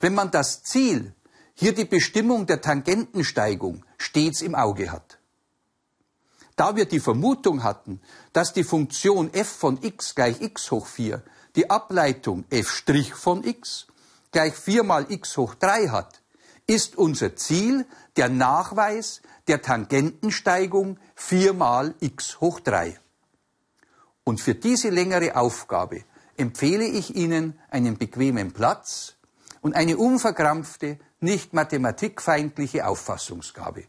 wenn 0.00 0.14
man 0.14 0.30
das 0.30 0.62
Ziel, 0.62 1.14
hier 1.54 1.74
die 1.74 1.84
Bestimmung 1.84 2.46
der 2.46 2.60
Tangentensteigung, 2.60 3.84
stets 3.98 4.42
im 4.42 4.54
Auge 4.54 4.90
hat. 4.90 5.18
Da 6.56 6.76
wir 6.76 6.84
die 6.84 7.00
Vermutung 7.00 7.62
hatten, 7.62 8.00
dass 8.32 8.52
die 8.52 8.64
Funktion 8.64 9.32
f 9.32 9.48
von 9.48 9.82
x 9.82 10.14
gleich 10.14 10.40
x 10.40 10.70
hoch 10.70 10.86
4 10.86 11.22
die 11.56 11.70
Ableitung 11.70 12.44
f' 12.50 12.84
von 13.14 13.44
x 13.44 13.86
gleich 14.30 14.54
4 14.54 14.82
mal 14.84 15.06
x 15.10 15.36
hoch 15.36 15.54
3 15.54 15.88
hat, 15.88 16.22
ist 16.66 16.96
unser 16.96 17.36
Ziel 17.36 17.86
der 18.16 18.28
Nachweis 18.28 19.20
der 19.46 19.62
Tangentensteigung 19.62 20.98
4 21.14 21.52
mal 21.52 21.94
x 22.00 22.40
hoch 22.40 22.60
3. 22.60 22.98
Und 24.24 24.40
für 24.40 24.54
diese 24.54 24.90
längere 24.90 25.36
Aufgabe 25.36 26.04
empfehle 26.36 26.84
ich 26.84 27.16
Ihnen 27.16 27.58
einen 27.70 27.98
bequemen 27.98 28.52
Platz 28.52 29.14
und 29.60 29.74
eine 29.74 29.96
unverkrampfte, 29.96 30.98
nicht 31.22 31.52
mathematikfeindliche 31.52 32.86
Auffassungsgabe. 32.86 33.84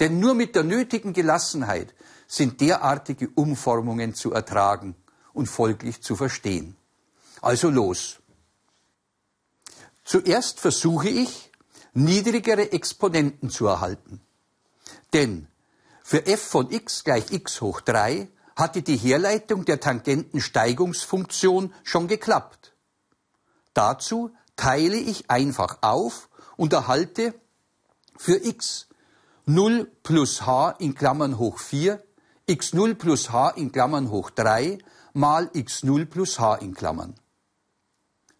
Denn 0.00 0.20
nur 0.20 0.34
mit 0.34 0.54
der 0.54 0.64
nötigen 0.64 1.12
Gelassenheit 1.12 1.94
sind 2.26 2.60
derartige 2.60 3.28
Umformungen 3.34 4.14
zu 4.14 4.32
ertragen 4.32 4.94
und 5.32 5.46
folglich 5.46 6.02
zu 6.02 6.14
verstehen. 6.14 6.76
Also 7.40 7.70
los. 7.70 8.18
Zuerst 10.04 10.60
versuche 10.60 11.08
ich, 11.08 11.50
niedrigere 11.94 12.72
Exponenten 12.72 13.50
zu 13.50 13.66
erhalten. 13.66 14.20
Denn 15.12 15.48
für 16.02 16.26
f 16.26 16.40
von 16.40 16.70
x 16.70 17.04
gleich 17.04 17.32
x 17.32 17.60
hoch 17.60 17.80
3 17.80 18.28
hatte 18.56 18.82
die 18.82 18.96
Herleitung 18.96 19.64
der 19.64 19.80
Tangentensteigungsfunktion 19.80 21.74
schon 21.84 22.08
geklappt. 22.08 22.72
Dazu 23.74 24.34
teile 24.56 24.96
ich 24.96 25.30
einfach 25.30 25.78
auf 25.82 26.27
und 26.58 26.74
erhalte 26.74 27.34
für 28.18 28.44
x 28.44 28.88
0 29.46 29.90
plus 30.02 30.44
h 30.44 30.72
in 30.78 30.94
Klammern 30.94 31.38
hoch 31.38 31.58
4, 31.58 32.04
x0 32.46 32.94
plus 32.96 33.30
h 33.32 33.50
in 33.50 33.72
Klammern 33.72 34.10
hoch 34.10 34.28
3 34.28 34.78
mal 35.14 35.46
x0 35.46 36.04
plus 36.04 36.38
h 36.38 36.56
in 36.56 36.74
Klammern. 36.74 37.14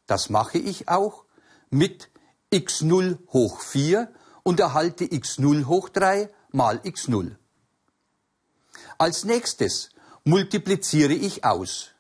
Das 0.07 0.29
mache 0.29 0.59
ich 0.59 0.89
auch 0.89 1.25
mit 1.71 2.11
x0 2.53 3.19
hoch 3.33 3.61
4 3.61 4.13
und 4.43 4.61
erhalte 4.61 5.05
x0 5.05 5.67
hoch 5.67 5.89
3 5.89 6.29
mal 6.51 6.79
x0. 6.79 7.37
Als 8.99 9.25
nächstes 9.25 9.91
multipliziere 10.25 11.15
ich 11.15 11.45
aus. 11.45 11.91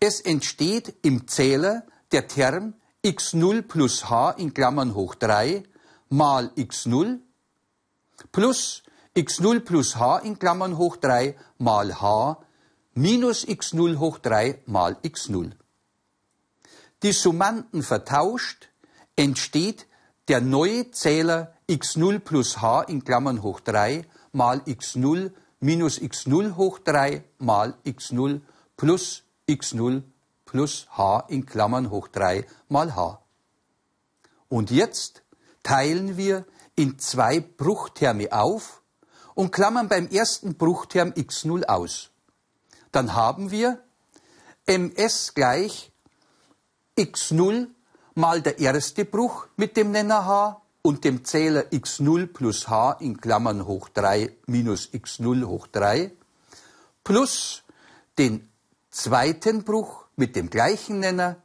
Es 0.00 0.20
entsteht 0.20 0.94
im 1.02 1.28
Zähler 1.28 1.86
der 2.12 2.26
Term 2.26 2.74
x0 3.04 3.62
plus 3.62 4.08
h 4.08 4.34
in 4.38 4.54
Klammern 4.54 4.94
hoch 4.94 5.14
3 5.14 5.62
mal 6.08 6.50
x0 6.56 7.18
plus 8.32 8.82
x0 9.14 9.60
plus 9.60 9.96
h 9.96 10.20
in 10.24 10.38
Klammern 10.38 10.78
hoch 10.78 10.96
3 10.96 11.36
mal 11.58 11.92
h 12.00 12.38
minus 12.94 13.46
x0 13.46 13.98
hoch 13.98 14.18
3 14.18 14.62
mal 14.64 14.96
x0. 15.04 15.50
Die 17.02 17.12
Summanden 17.12 17.82
vertauscht, 17.82 18.70
entsteht 19.16 19.86
der 20.28 20.40
neue 20.40 20.90
Zähler 20.90 21.52
x0 21.68 22.20
plus 22.20 22.62
h 22.62 22.84
in 22.84 23.04
Klammern 23.04 23.42
hoch 23.42 23.60
3 23.60 24.06
mal 24.32 24.60
x0 24.60 25.30
minus 25.60 26.00
x0 26.00 26.56
hoch 26.56 26.78
3 26.78 27.22
mal 27.38 27.74
x0 27.84 28.40
plus 28.78 29.24
x0 29.46 30.04
plus 30.54 30.86
h 30.96 31.24
in 31.30 31.46
Klammern 31.46 31.90
hoch 31.90 32.06
3 32.06 32.46
mal 32.68 32.94
h. 32.94 33.18
Und 34.48 34.70
jetzt 34.70 35.24
teilen 35.64 36.16
wir 36.16 36.46
in 36.76 36.96
zwei 37.00 37.40
Bruchterme 37.40 38.32
auf 38.32 38.80
und 39.34 39.50
klammern 39.50 39.88
beim 39.88 40.06
ersten 40.06 40.54
Bruchterm 40.54 41.10
x0 41.10 41.64
aus. 41.64 42.10
Dann 42.92 43.16
haben 43.16 43.50
wir 43.50 43.82
ms 44.66 45.34
gleich 45.34 45.90
x0 46.96 47.66
mal 48.14 48.40
der 48.40 48.60
erste 48.60 49.04
Bruch 49.04 49.48
mit 49.56 49.76
dem 49.76 49.90
Nenner 49.90 50.24
h 50.24 50.62
und 50.82 51.02
dem 51.02 51.24
Zähler 51.24 51.62
x0 51.72 52.28
plus 52.28 52.68
h 52.68 52.92
in 53.00 53.20
Klammern 53.20 53.66
hoch 53.66 53.88
3 53.88 54.30
minus 54.46 54.88
x0 54.92 55.46
hoch 55.46 55.66
3 55.66 56.12
plus 57.02 57.64
den 58.18 58.48
zweiten 58.94 59.64
Bruch 59.64 60.06
mit 60.14 60.36
dem 60.36 60.50
gleichen 60.50 61.00
Nenner 61.00 61.42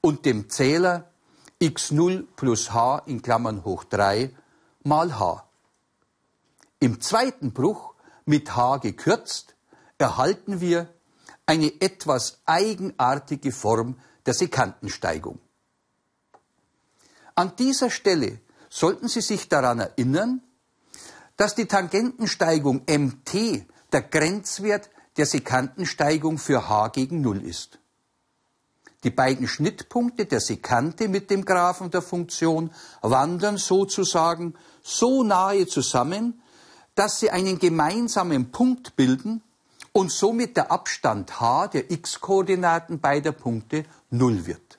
und 0.00 0.24
dem 0.24 0.48
Zähler 0.48 1.10
x0 1.60 2.26
plus 2.36 2.72
h 2.72 3.02
in 3.06 3.22
Klammern 3.22 3.64
hoch 3.64 3.82
3 3.82 4.30
mal 4.84 5.18
h. 5.18 5.44
Im 6.78 7.00
zweiten 7.00 7.52
Bruch 7.52 7.94
mit 8.24 8.54
h 8.54 8.76
gekürzt 8.76 9.56
erhalten 9.98 10.60
wir 10.60 10.94
eine 11.44 11.72
etwas 11.80 12.38
eigenartige 12.46 13.50
Form 13.50 13.98
der 14.24 14.34
Sekantensteigung. 14.34 15.40
An 17.34 17.56
dieser 17.56 17.90
Stelle 17.90 18.38
sollten 18.70 19.08
Sie 19.08 19.22
sich 19.22 19.48
daran 19.48 19.80
erinnern, 19.80 20.40
dass 21.36 21.56
die 21.56 21.66
Tangentensteigung 21.66 22.82
mt 22.86 23.66
der 23.92 24.02
Grenzwert 24.02 24.88
der 25.16 25.26
Sekantensteigung 25.26 26.38
für 26.38 26.68
h 26.68 26.88
gegen 26.88 27.20
0 27.20 27.42
ist. 27.44 27.78
Die 29.04 29.10
beiden 29.10 29.48
Schnittpunkte 29.48 30.26
der 30.26 30.40
Sekante 30.40 31.08
mit 31.08 31.30
dem 31.30 31.44
Graphen 31.44 31.90
der 31.90 32.02
Funktion 32.02 32.70
wandern 33.00 33.56
sozusagen 33.56 34.54
so 34.82 35.24
nahe 35.24 35.66
zusammen, 35.66 36.40
dass 36.94 37.18
sie 37.18 37.30
einen 37.30 37.58
gemeinsamen 37.58 38.52
Punkt 38.52 38.94
bilden 38.96 39.42
und 39.92 40.12
somit 40.12 40.56
der 40.56 40.70
Abstand 40.70 41.40
h 41.40 41.68
der 41.68 41.90
x-Koordinaten 41.90 43.00
beider 43.00 43.32
Punkte 43.32 43.84
0 44.10 44.46
wird. 44.46 44.78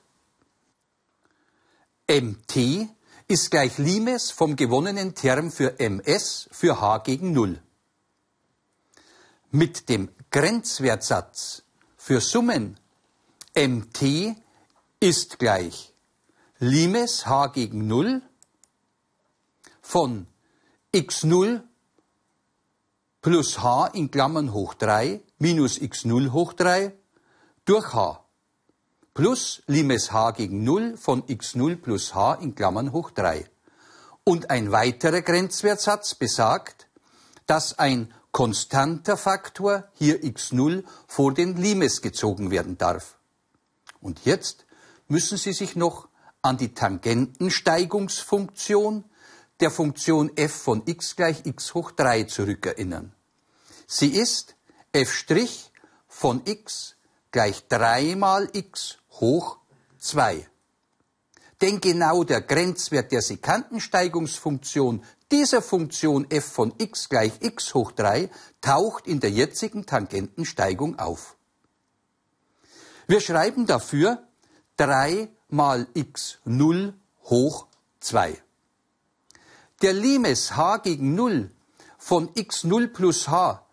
mt 2.06 2.88
ist 3.26 3.50
gleich 3.50 3.78
Limes 3.78 4.30
vom 4.30 4.56
gewonnenen 4.56 5.14
Term 5.14 5.50
für 5.50 5.78
ms 5.78 6.48
für 6.52 6.80
h 6.80 6.98
gegen 6.98 7.32
0. 7.32 7.60
Mit 9.50 9.88
dem 9.88 10.08
Grenzwertsatz 10.34 11.62
für 11.96 12.20
Summen 12.20 12.76
mt 13.54 14.34
ist 14.98 15.38
gleich 15.38 15.94
Limes 16.58 17.26
h 17.26 17.46
gegen 17.54 17.86
0 17.86 18.20
von 19.80 20.26
x0 20.92 21.62
plus 23.22 23.62
h 23.62 23.86
in 23.94 24.10
Klammern 24.10 24.52
hoch 24.52 24.74
3 24.74 25.22
minus 25.38 25.80
x0 25.80 26.32
hoch 26.32 26.52
3 26.54 26.92
durch 27.64 27.94
h 27.94 28.26
plus 29.14 29.62
Limes 29.68 30.10
h 30.10 30.32
gegen 30.32 30.64
0 30.64 30.96
von 30.96 31.22
x0 31.22 31.76
plus 31.76 32.12
h 32.12 32.34
in 32.40 32.56
Klammern 32.56 32.90
hoch 32.90 33.12
3. 33.12 33.48
Und 34.24 34.50
ein 34.50 34.72
weiterer 34.72 35.22
Grenzwertsatz 35.22 36.16
besagt, 36.16 36.88
dass 37.46 37.78
ein 37.78 38.12
konstanter 38.34 39.16
Faktor, 39.16 39.88
hier 39.94 40.22
x0, 40.24 40.84
vor 41.06 41.32
den 41.32 41.56
Limes 41.56 42.02
gezogen 42.02 42.50
werden 42.50 42.76
darf. 42.76 43.16
Und 44.00 44.24
jetzt 44.24 44.66
müssen 45.06 45.38
Sie 45.38 45.52
sich 45.52 45.76
noch 45.76 46.08
an 46.42 46.56
die 46.56 46.74
Tangentensteigungsfunktion 46.74 49.04
der 49.60 49.70
Funktion 49.70 50.36
f 50.36 50.52
von 50.52 50.82
x 50.84 51.14
gleich 51.14 51.46
x 51.46 51.74
hoch 51.74 51.92
3 51.92 52.24
zurückerinnern. 52.24 53.14
Sie 53.86 54.08
ist 54.08 54.56
f' 54.92 55.24
von 56.08 56.42
x 56.44 56.96
gleich 57.30 57.68
3 57.68 58.16
mal 58.16 58.48
x 58.52 58.98
hoch 59.12 59.58
2. 60.00 60.48
Denn 61.60 61.80
genau 61.80 62.24
der 62.24 62.40
Grenzwert 62.40 63.12
der 63.12 63.22
Sekantensteigungsfunktion 63.22 65.04
dieser 65.34 65.62
Funktion 65.62 66.30
f 66.30 66.44
von 66.44 66.72
x 66.78 67.08
gleich 67.08 67.32
x 67.40 67.74
hoch 67.74 67.90
3 67.90 68.30
taucht 68.60 69.08
in 69.08 69.18
der 69.18 69.32
jetzigen 69.32 69.84
Tangentensteigung 69.84 71.00
auf. 71.00 71.36
Wir 73.08 73.20
schreiben 73.20 73.66
dafür 73.66 74.22
3 74.76 75.28
mal 75.48 75.88
x 75.92 76.38
0 76.44 76.94
hoch 77.24 77.66
2. 77.98 78.40
Der 79.82 79.92
Limes 79.92 80.56
h 80.56 80.76
gegen 80.76 81.16
0 81.16 81.50
von 81.98 82.30
x 82.34 82.62
0 82.62 82.86
plus 82.86 83.26
h 83.26 83.66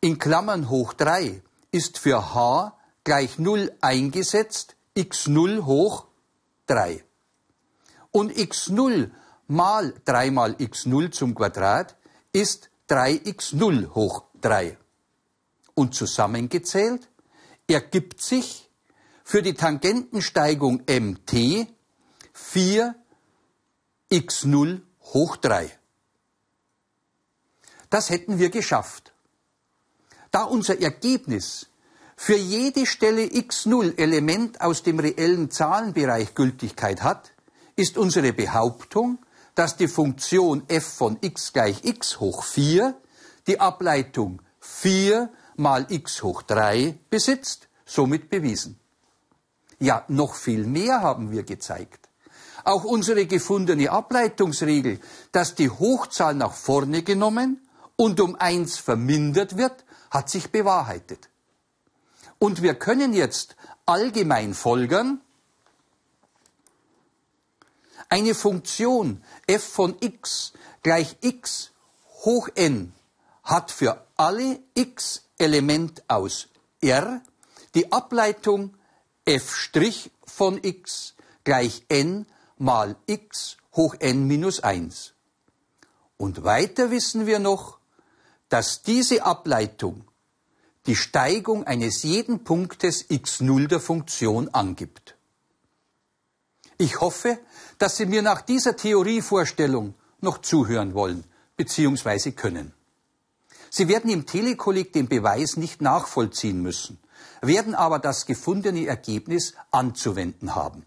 in 0.00 0.20
Klammern 0.20 0.70
hoch 0.70 0.92
3 0.92 1.42
ist 1.72 1.98
für 1.98 2.34
h 2.36 2.78
gleich 3.02 3.40
0 3.40 3.72
eingesetzt, 3.80 4.76
x0 4.96 5.64
hoch 5.64 6.06
3. 6.68 7.02
Und 8.12 8.30
x0 8.30 9.10
mal 9.46 9.94
3 10.04 10.30
mal 10.30 10.52
x0 10.52 11.10
zum 11.10 11.34
Quadrat 11.34 11.96
ist 12.32 12.70
3x0 12.88 13.94
hoch 13.94 14.24
3. 14.40 14.76
Und 15.74 15.94
zusammengezählt 15.94 17.08
ergibt 17.66 18.20
sich 18.20 18.70
für 19.24 19.42
die 19.42 19.54
Tangentensteigung 19.54 20.82
mt 20.86 21.66
4x0 22.34 24.80
hoch 25.00 25.36
3. 25.36 25.70
Das 27.90 28.10
hätten 28.10 28.38
wir 28.38 28.50
geschafft. 28.50 29.12
Da 30.30 30.42
unser 30.42 30.80
Ergebnis 30.80 31.68
für 32.16 32.36
jede 32.36 32.86
Stelle 32.86 33.22
x0 33.22 33.98
Element 33.98 34.60
aus 34.60 34.82
dem 34.82 34.98
reellen 34.98 35.50
Zahlenbereich 35.50 36.34
Gültigkeit 36.34 37.02
hat, 37.02 37.32
ist 37.76 37.98
unsere 37.98 38.32
Behauptung, 38.32 39.18
dass 39.54 39.76
die 39.76 39.88
Funktion 39.88 40.64
f 40.68 40.84
von 40.84 41.18
x 41.20 41.52
gleich 41.52 41.84
x 41.84 42.20
hoch 42.20 42.44
4 42.44 42.94
die 43.46 43.60
Ableitung 43.60 44.42
4 44.60 45.30
mal 45.56 45.86
x 45.88 46.22
hoch 46.22 46.42
3 46.42 46.98
besitzt, 47.10 47.68
somit 47.84 48.30
bewiesen. 48.30 48.80
Ja, 49.78 50.04
noch 50.08 50.34
viel 50.34 50.66
mehr 50.66 51.02
haben 51.02 51.30
wir 51.30 51.42
gezeigt. 51.42 52.08
Auch 52.64 52.84
unsere 52.84 53.26
gefundene 53.26 53.90
Ableitungsregel, 53.90 54.98
dass 55.32 55.54
die 55.54 55.68
Hochzahl 55.68 56.34
nach 56.34 56.54
vorne 56.54 57.02
genommen 57.02 57.60
und 57.96 58.20
um 58.20 58.36
eins 58.36 58.78
vermindert 58.78 59.58
wird, 59.58 59.84
hat 60.10 60.30
sich 60.30 60.50
bewahrheitet. 60.50 61.28
Und 62.38 62.62
wir 62.62 62.74
können 62.74 63.12
jetzt 63.12 63.56
allgemein 63.86 64.54
folgern, 64.54 65.20
eine 68.14 68.36
Funktion 68.36 69.24
f 69.48 69.64
von 69.64 69.96
x 69.98 70.52
gleich 70.84 71.16
x 71.20 71.72
hoch 72.22 72.48
n 72.54 72.92
hat 73.42 73.72
für 73.72 74.06
alle 74.16 74.60
x 74.74 75.22
Element 75.36 76.04
aus 76.06 76.46
R 76.80 77.20
die 77.74 77.90
Ableitung 77.90 78.74
f' 79.24 79.68
von 80.26 80.62
x 80.62 81.14
gleich 81.42 81.86
n 81.88 82.26
mal 82.56 82.94
x 83.06 83.56
hoch 83.74 83.96
n 83.98 84.28
minus 84.28 84.60
1. 84.60 85.14
Und 86.16 86.44
weiter 86.44 86.92
wissen 86.92 87.26
wir 87.26 87.40
noch, 87.40 87.78
dass 88.48 88.82
diese 88.82 89.24
Ableitung 89.24 90.04
die 90.86 90.94
Steigung 90.94 91.66
eines 91.66 92.04
jeden 92.04 92.44
Punktes 92.44 93.10
x0 93.10 93.66
der 93.66 93.80
Funktion 93.80 94.50
angibt. 94.50 95.16
Ich 96.78 97.00
hoffe, 97.00 97.38
dass 97.78 97.96
Sie 97.96 98.06
mir 98.06 98.22
nach 98.22 98.42
dieser 98.42 98.76
Theorievorstellung 98.76 99.94
noch 100.20 100.38
zuhören 100.38 100.94
wollen 100.94 101.24
bzw. 101.56 102.32
können. 102.32 102.72
Sie 103.70 103.88
werden 103.88 104.10
im 104.10 104.26
Telekolleg 104.26 104.92
den 104.92 105.08
Beweis 105.08 105.56
nicht 105.56 105.82
nachvollziehen 105.82 106.62
müssen, 106.62 106.98
werden 107.40 107.74
aber 107.74 107.98
das 107.98 108.26
gefundene 108.26 108.86
Ergebnis 108.86 109.54
anzuwenden 109.70 110.54
haben. 110.54 110.84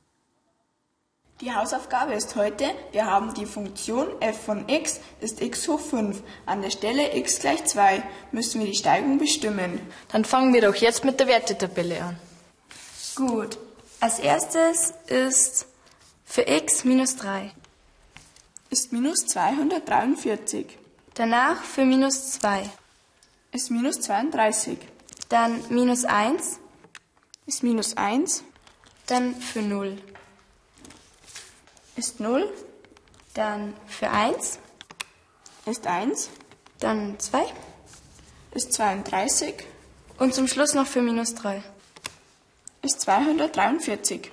Die 1.40 1.54
Hausaufgabe 1.54 2.14
ist 2.14 2.36
heute, 2.36 2.66
wir 2.94 3.06
haben 3.06 3.36
die 3.36 3.46
Funktion 3.46 4.08
f 4.22 4.46
von 4.46 4.68
x 4.68 5.00
ist 5.22 5.40
x 5.40 5.68
hoch 5.68 5.80
5. 5.80 6.24
An 6.48 6.64
der 6.64 6.72
Stelle 6.72 7.16
x 7.16 7.40
gleich 7.40 7.64
2 7.64 8.02
müssen 8.32 8.60
wir 8.60 8.68
die 8.68 8.76
Steigung 8.76 9.20
bestimmen. 9.20 9.80
Dann 10.12 10.26
fangen 10.26 10.52
wir 10.54 10.62
doch 10.62 10.74
jetzt 10.76 11.06
mit 11.06 11.20
der 11.20 11.28
Wertetabelle 11.28 12.02
an. 12.02 12.20
Gut. 13.16 13.60
Als 14.00 14.18
erstes 14.18 14.94
ist 15.08 15.68
für 16.28 16.42
x 16.48 16.84
minus 16.84 17.16
3. 17.16 17.52
Ist 18.70 18.92
minus 18.92 19.26
243. 19.28 20.78
Danach 21.16 21.64
für 21.64 21.86
minus 21.86 22.34
2. 22.34 22.70
Ist 23.54 23.72
minus 23.72 24.02
32. 24.02 24.78
Dann 25.30 25.64
minus 25.70 26.04
1. 26.06 26.60
Ist 27.48 27.64
minus 27.64 27.96
1. 27.98 28.44
Dann 29.08 29.36
für 29.36 29.62
0 29.62 29.98
ist 31.96 32.20
0. 32.20 32.54
Dann 33.34 33.74
für 33.88 34.12
1 34.12 34.60
ist 35.66 35.88
1. 35.88 36.30
Dann 36.80 37.20
2 37.20 37.46
ist 38.52 38.74
32. 38.74 39.56
Und 40.20 40.36
zum 40.36 40.48
Schluss 40.48 40.74
noch 40.74 40.88
für 40.88 41.02
minus 41.02 41.36
3 41.36 41.64
ist 42.82 43.02
243. 43.02 44.32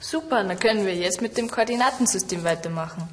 Super, 0.00 0.44
dann 0.44 0.58
können 0.58 0.86
wir 0.86 0.94
jetzt 0.94 1.20
mit 1.20 1.36
dem 1.36 1.50
Koordinatensystem 1.50 2.44
weitermachen. 2.44 3.08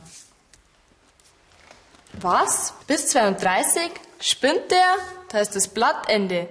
Was? 2.13 2.74
Bis 2.88 3.08
32? 3.08 3.91
Spinnt 4.19 4.71
der? 4.71 4.95
Da 5.30 5.39
ist 5.39 5.56
das 5.56 5.67
Blattende. 5.67 6.48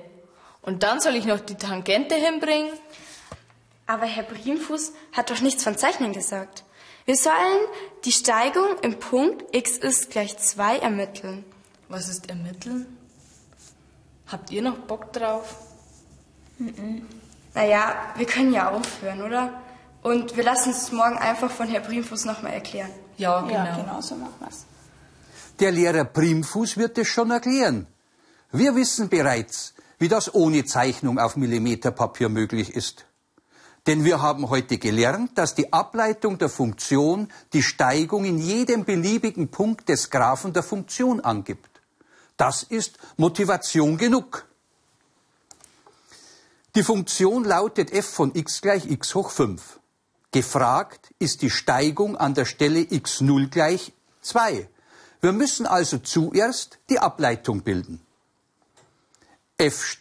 Und 0.62 0.82
dann 0.82 1.00
soll 1.00 1.14
ich 1.16 1.24
noch 1.24 1.40
die 1.40 1.54
Tangente 1.54 2.14
hinbringen? 2.14 2.72
Aber 3.86 4.06
Herr 4.06 4.24
Briemfuß 4.24 4.92
hat 5.12 5.30
doch 5.30 5.40
nichts 5.40 5.62
von 5.62 5.76
Zeichnen 5.76 6.12
gesagt. 6.12 6.64
Wir 7.04 7.16
sollen 7.16 7.66
die 8.04 8.12
Steigung 8.12 8.78
im 8.80 8.98
Punkt 8.98 9.54
x 9.54 9.76
ist 9.76 10.10
gleich 10.10 10.38
2 10.38 10.78
ermitteln. 10.78 11.44
Was 11.88 12.08
ist 12.08 12.30
ermitteln? 12.30 12.98
Habt 14.26 14.50
ihr 14.50 14.62
noch 14.62 14.78
Bock 14.78 15.12
drauf? 15.12 15.54
Mhm. 16.58 17.06
Naja, 17.52 17.94
wir 18.16 18.26
können 18.26 18.52
ja 18.52 18.70
aufhören, 18.70 19.22
oder? 19.22 19.62
Und 20.04 20.36
wir 20.36 20.44
lassen 20.44 20.72
es 20.72 20.92
morgen 20.92 21.16
einfach 21.16 21.50
von 21.50 21.66
Herrn 21.66 21.82
Primfuß 21.82 22.26
nochmal 22.26 22.52
erklären. 22.52 22.90
Ja, 23.16 23.40
genau. 23.40 23.54
Ja, 23.54 23.76
genau 23.76 24.00
so 24.02 24.14
machen 24.16 24.34
wir's. 24.38 24.66
Der 25.60 25.72
Lehrer 25.72 26.04
Primfuß 26.04 26.76
wird 26.76 26.98
es 26.98 27.08
schon 27.08 27.30
erklären. 27.30 27.86
Wir 28.52 28.76
wissen 28.76 29.08
bereits, 29.08 29.72
wie 29.98 30.08
das 30.08 30.34
ohne 30.34 30.66
Zeichnung 30.66 31.18
auf 31.18 31.36
Millimeterpapier 31.36 32.28
möglich 32.28 32.74
ist. 32.74 33.06
Denn 33.86 34.04
wir 34.04 34.20
haben 34.20 34.50
heute 34.50 34.76
gelernt, 34.76 35.38
dass 35.38 35.54
die 35.54 35.72
Ableitung 35.72 36.36
der 36.36 36.50
Funktion 36.50 37.32
die 37.54 37.62
Steigung 37.62 38.26
in 38.26 38.36
jedem 38.36 38.84
beliebigen 38.84 39.48
Punkt 39.48 39.88
des 39.88 40.10
Graphen 40.10 40.52
der 40.52 40.62
Funktion 40.62 41.20
angibt. 41.20 41.80
Das 42.36 42.62
ist 42.62 42.98
Motivation 43.16 43.96
genug. 43.96 44.44
Die 46.74 46.82
Funktion 46.82 47.44
lautet 47.44 47.90
f 47.90 48.04
von 48.04 48.34
x 48.34 48.60
gleich 48.60 48.90
x 48.90 49.14
hoch 49.14 49.30
5. 49.30 49.80
Gefragt 50.34 51.14
ist 51.20 51.42
die 51.42 51.48
Steigung 51.48 52.16
an 52.16 52.34
der 52.34 52.44
Stelle 52.44 52.80
x0 52.80 53.50
gleich 53.50 53.92
2. 54.22 54.68
Wir 55.20 55.30
müssen 55.30 55.64
also 55.64 55.98
zuerst 55.98 56.80
die 56.90 56.98
Ableitung 56.98 57.62
bilden. 57.62 58.00
f' 59.56 59.96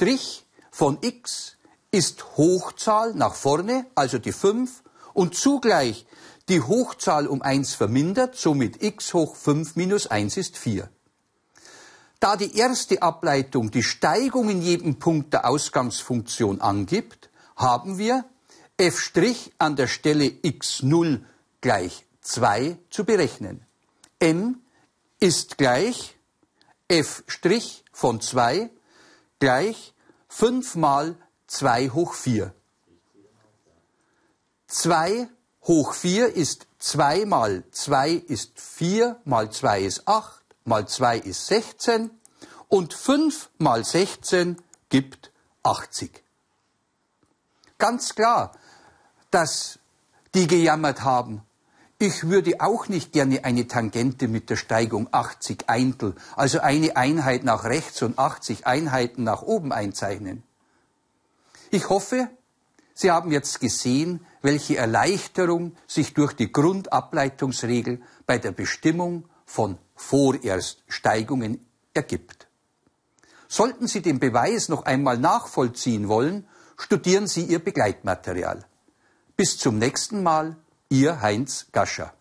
von 0.72 0.98
x 1.02 1.58
ist 1.92 2.36
Hochzahl 2.36 3.14
nach 3.14 3.36
vorne, 3.36 3.86
also 3.94 4.18
die 4.18 4.32
5, 4.32 4.82
und 5.14 5.36
zugleich 5.36 6.08
die 6.50 6.62
Hochzahl 6.62 7.28
um 7.28 7.44
1 7.44 7.76
vermindert, 7.76 8.36
somit 8.36 8.82
x 8.82 9.14
hoch 9.14 9.36
5 9.36 9.76
minus 9.76 10.08
1 10.08 10.38
ist 10.38 10.58
4. 10.58 10.90
Da 12.20 12.38
die 12.38 12.58
erste 12.58 13.04
Ableitung 13.04 13.70
die 13.70 13.84
Steigung 13.84 14.50
in 14.50 14.64
jedem 14.64 14.98
Punkt 14.98 15.32
der 15.32 15.48
Ausgangsfunktion 15.48 16.60
angibt, 16.60 17.30
haben 17.56 18.00
wir 18.00 18.26
f' 18.78 19.12
an 19.60 19.76
der 19.76 19.88
Stelle 19.88 20.26
x0 20.26 21.24
gleich 21.62 22.06
2 22.22 22.78
zu 22.90 23.06
berechnen. 23.06 23.66
m 24.20 24.62
ist 25.20 25.58
gleich 25.58 26.16
f' 26.88 27.24
von 27.92 28.22
2 28.22 28.70
gleich 29.40 29.94
5 30.28 30.76
mal 30.76 31.16
2 31.48 31.90
hoch 31.90 32.14
4. 32.14 32.54
2 34.68 35.30
hoch 35.66 35.94
4 35.94 36.36
ist 36.36 36.68
2 36.80 37.26
mal 37.26 37.64
2 37.72 38.12
ist 38.12 38.60
4, 38.60 39.22
mal 39.24 39.52
2 39.52 39.82
ist 39.82 40.08
8, 40.08 40.44
mal 40.66 40.88
2 40.88 41.20
ist 41.20 41.48
16 41.48 42.10
und 42.68 42.94
5 42.94 43.50
mal 43.60 43.86
16 43.86 44.62
gibt 44.90 45.32
80. 45.62 46.24
Ganz 47.78 48.16
klar, 48.16 48.58
dass 49.34 49.80
die 50.34 50.48
gejammert 50.48 51.04
haben, 51.04 51.42
ich 52.00 52.28
würde 52.28 52.60
auch 52.60 52.90
nicht 52.90 53.14
gerne 53.14 53.46
eine 53.46 53.68
Tangente 53.68 54.28
mit 54.28 54.50
der 54.50 54.58
Steigung 54.58 55.08
80 55.12 55.70
Eintel, 55.70 56.16
also 56.36 56.60
eine 56.60 56.98
Einheit 56.98 57.44
nach 57.44 57.64
rechts 57.64 58.02
und 58.02 58.20
80 58.20 58.68
Einheiten 58.68 59.24
nach 59.24 59.42
oben 59.42 59.72
einzeichnen. 59.72 60.44
Ich 61.72 61.90
hoffe, 61.90 62.30
Sie 62.94 63.10
haben 63.10 63.32
jetzt 63.32 63.60
gesehen, 63.60 64.26
welche 64.42 64.78
Erleichterung 64.78 65.76
sich 65.88 66.14
durch 66.14 66.34
die 66.34 66.52
Grundableitungsregel 66.52 68.02
bei 68.26 68.38
der 68.38 68.52
Bestimmung 68.52 69.26
von 69.46 69.78
Vorerststeigungen 69.96 71.66
ergibt. 71.94 72.48
Sollten 73.48 73.88
Sie 73.88 74.02
den 74.02 74.20
Beweis 74.20 74.68
noch 74.68 74.84
einmal 74.84 75.18
nachvollziehen 75.18 76.08
wollen, 76.08 76.48
studieren 76.78 77.28
Sie 77.28 77.46
Ihr 77.46 77.64
Begleitmaterial. 77.64 78.66
Bis 79.36 79.58
zum 79.58 79.80
nächsten 79.80 80.22
Mal, 80.22 80.58
Ihr 80.90 81.22
Heinz 81.24 81.66
Gascher. 81.72 82.14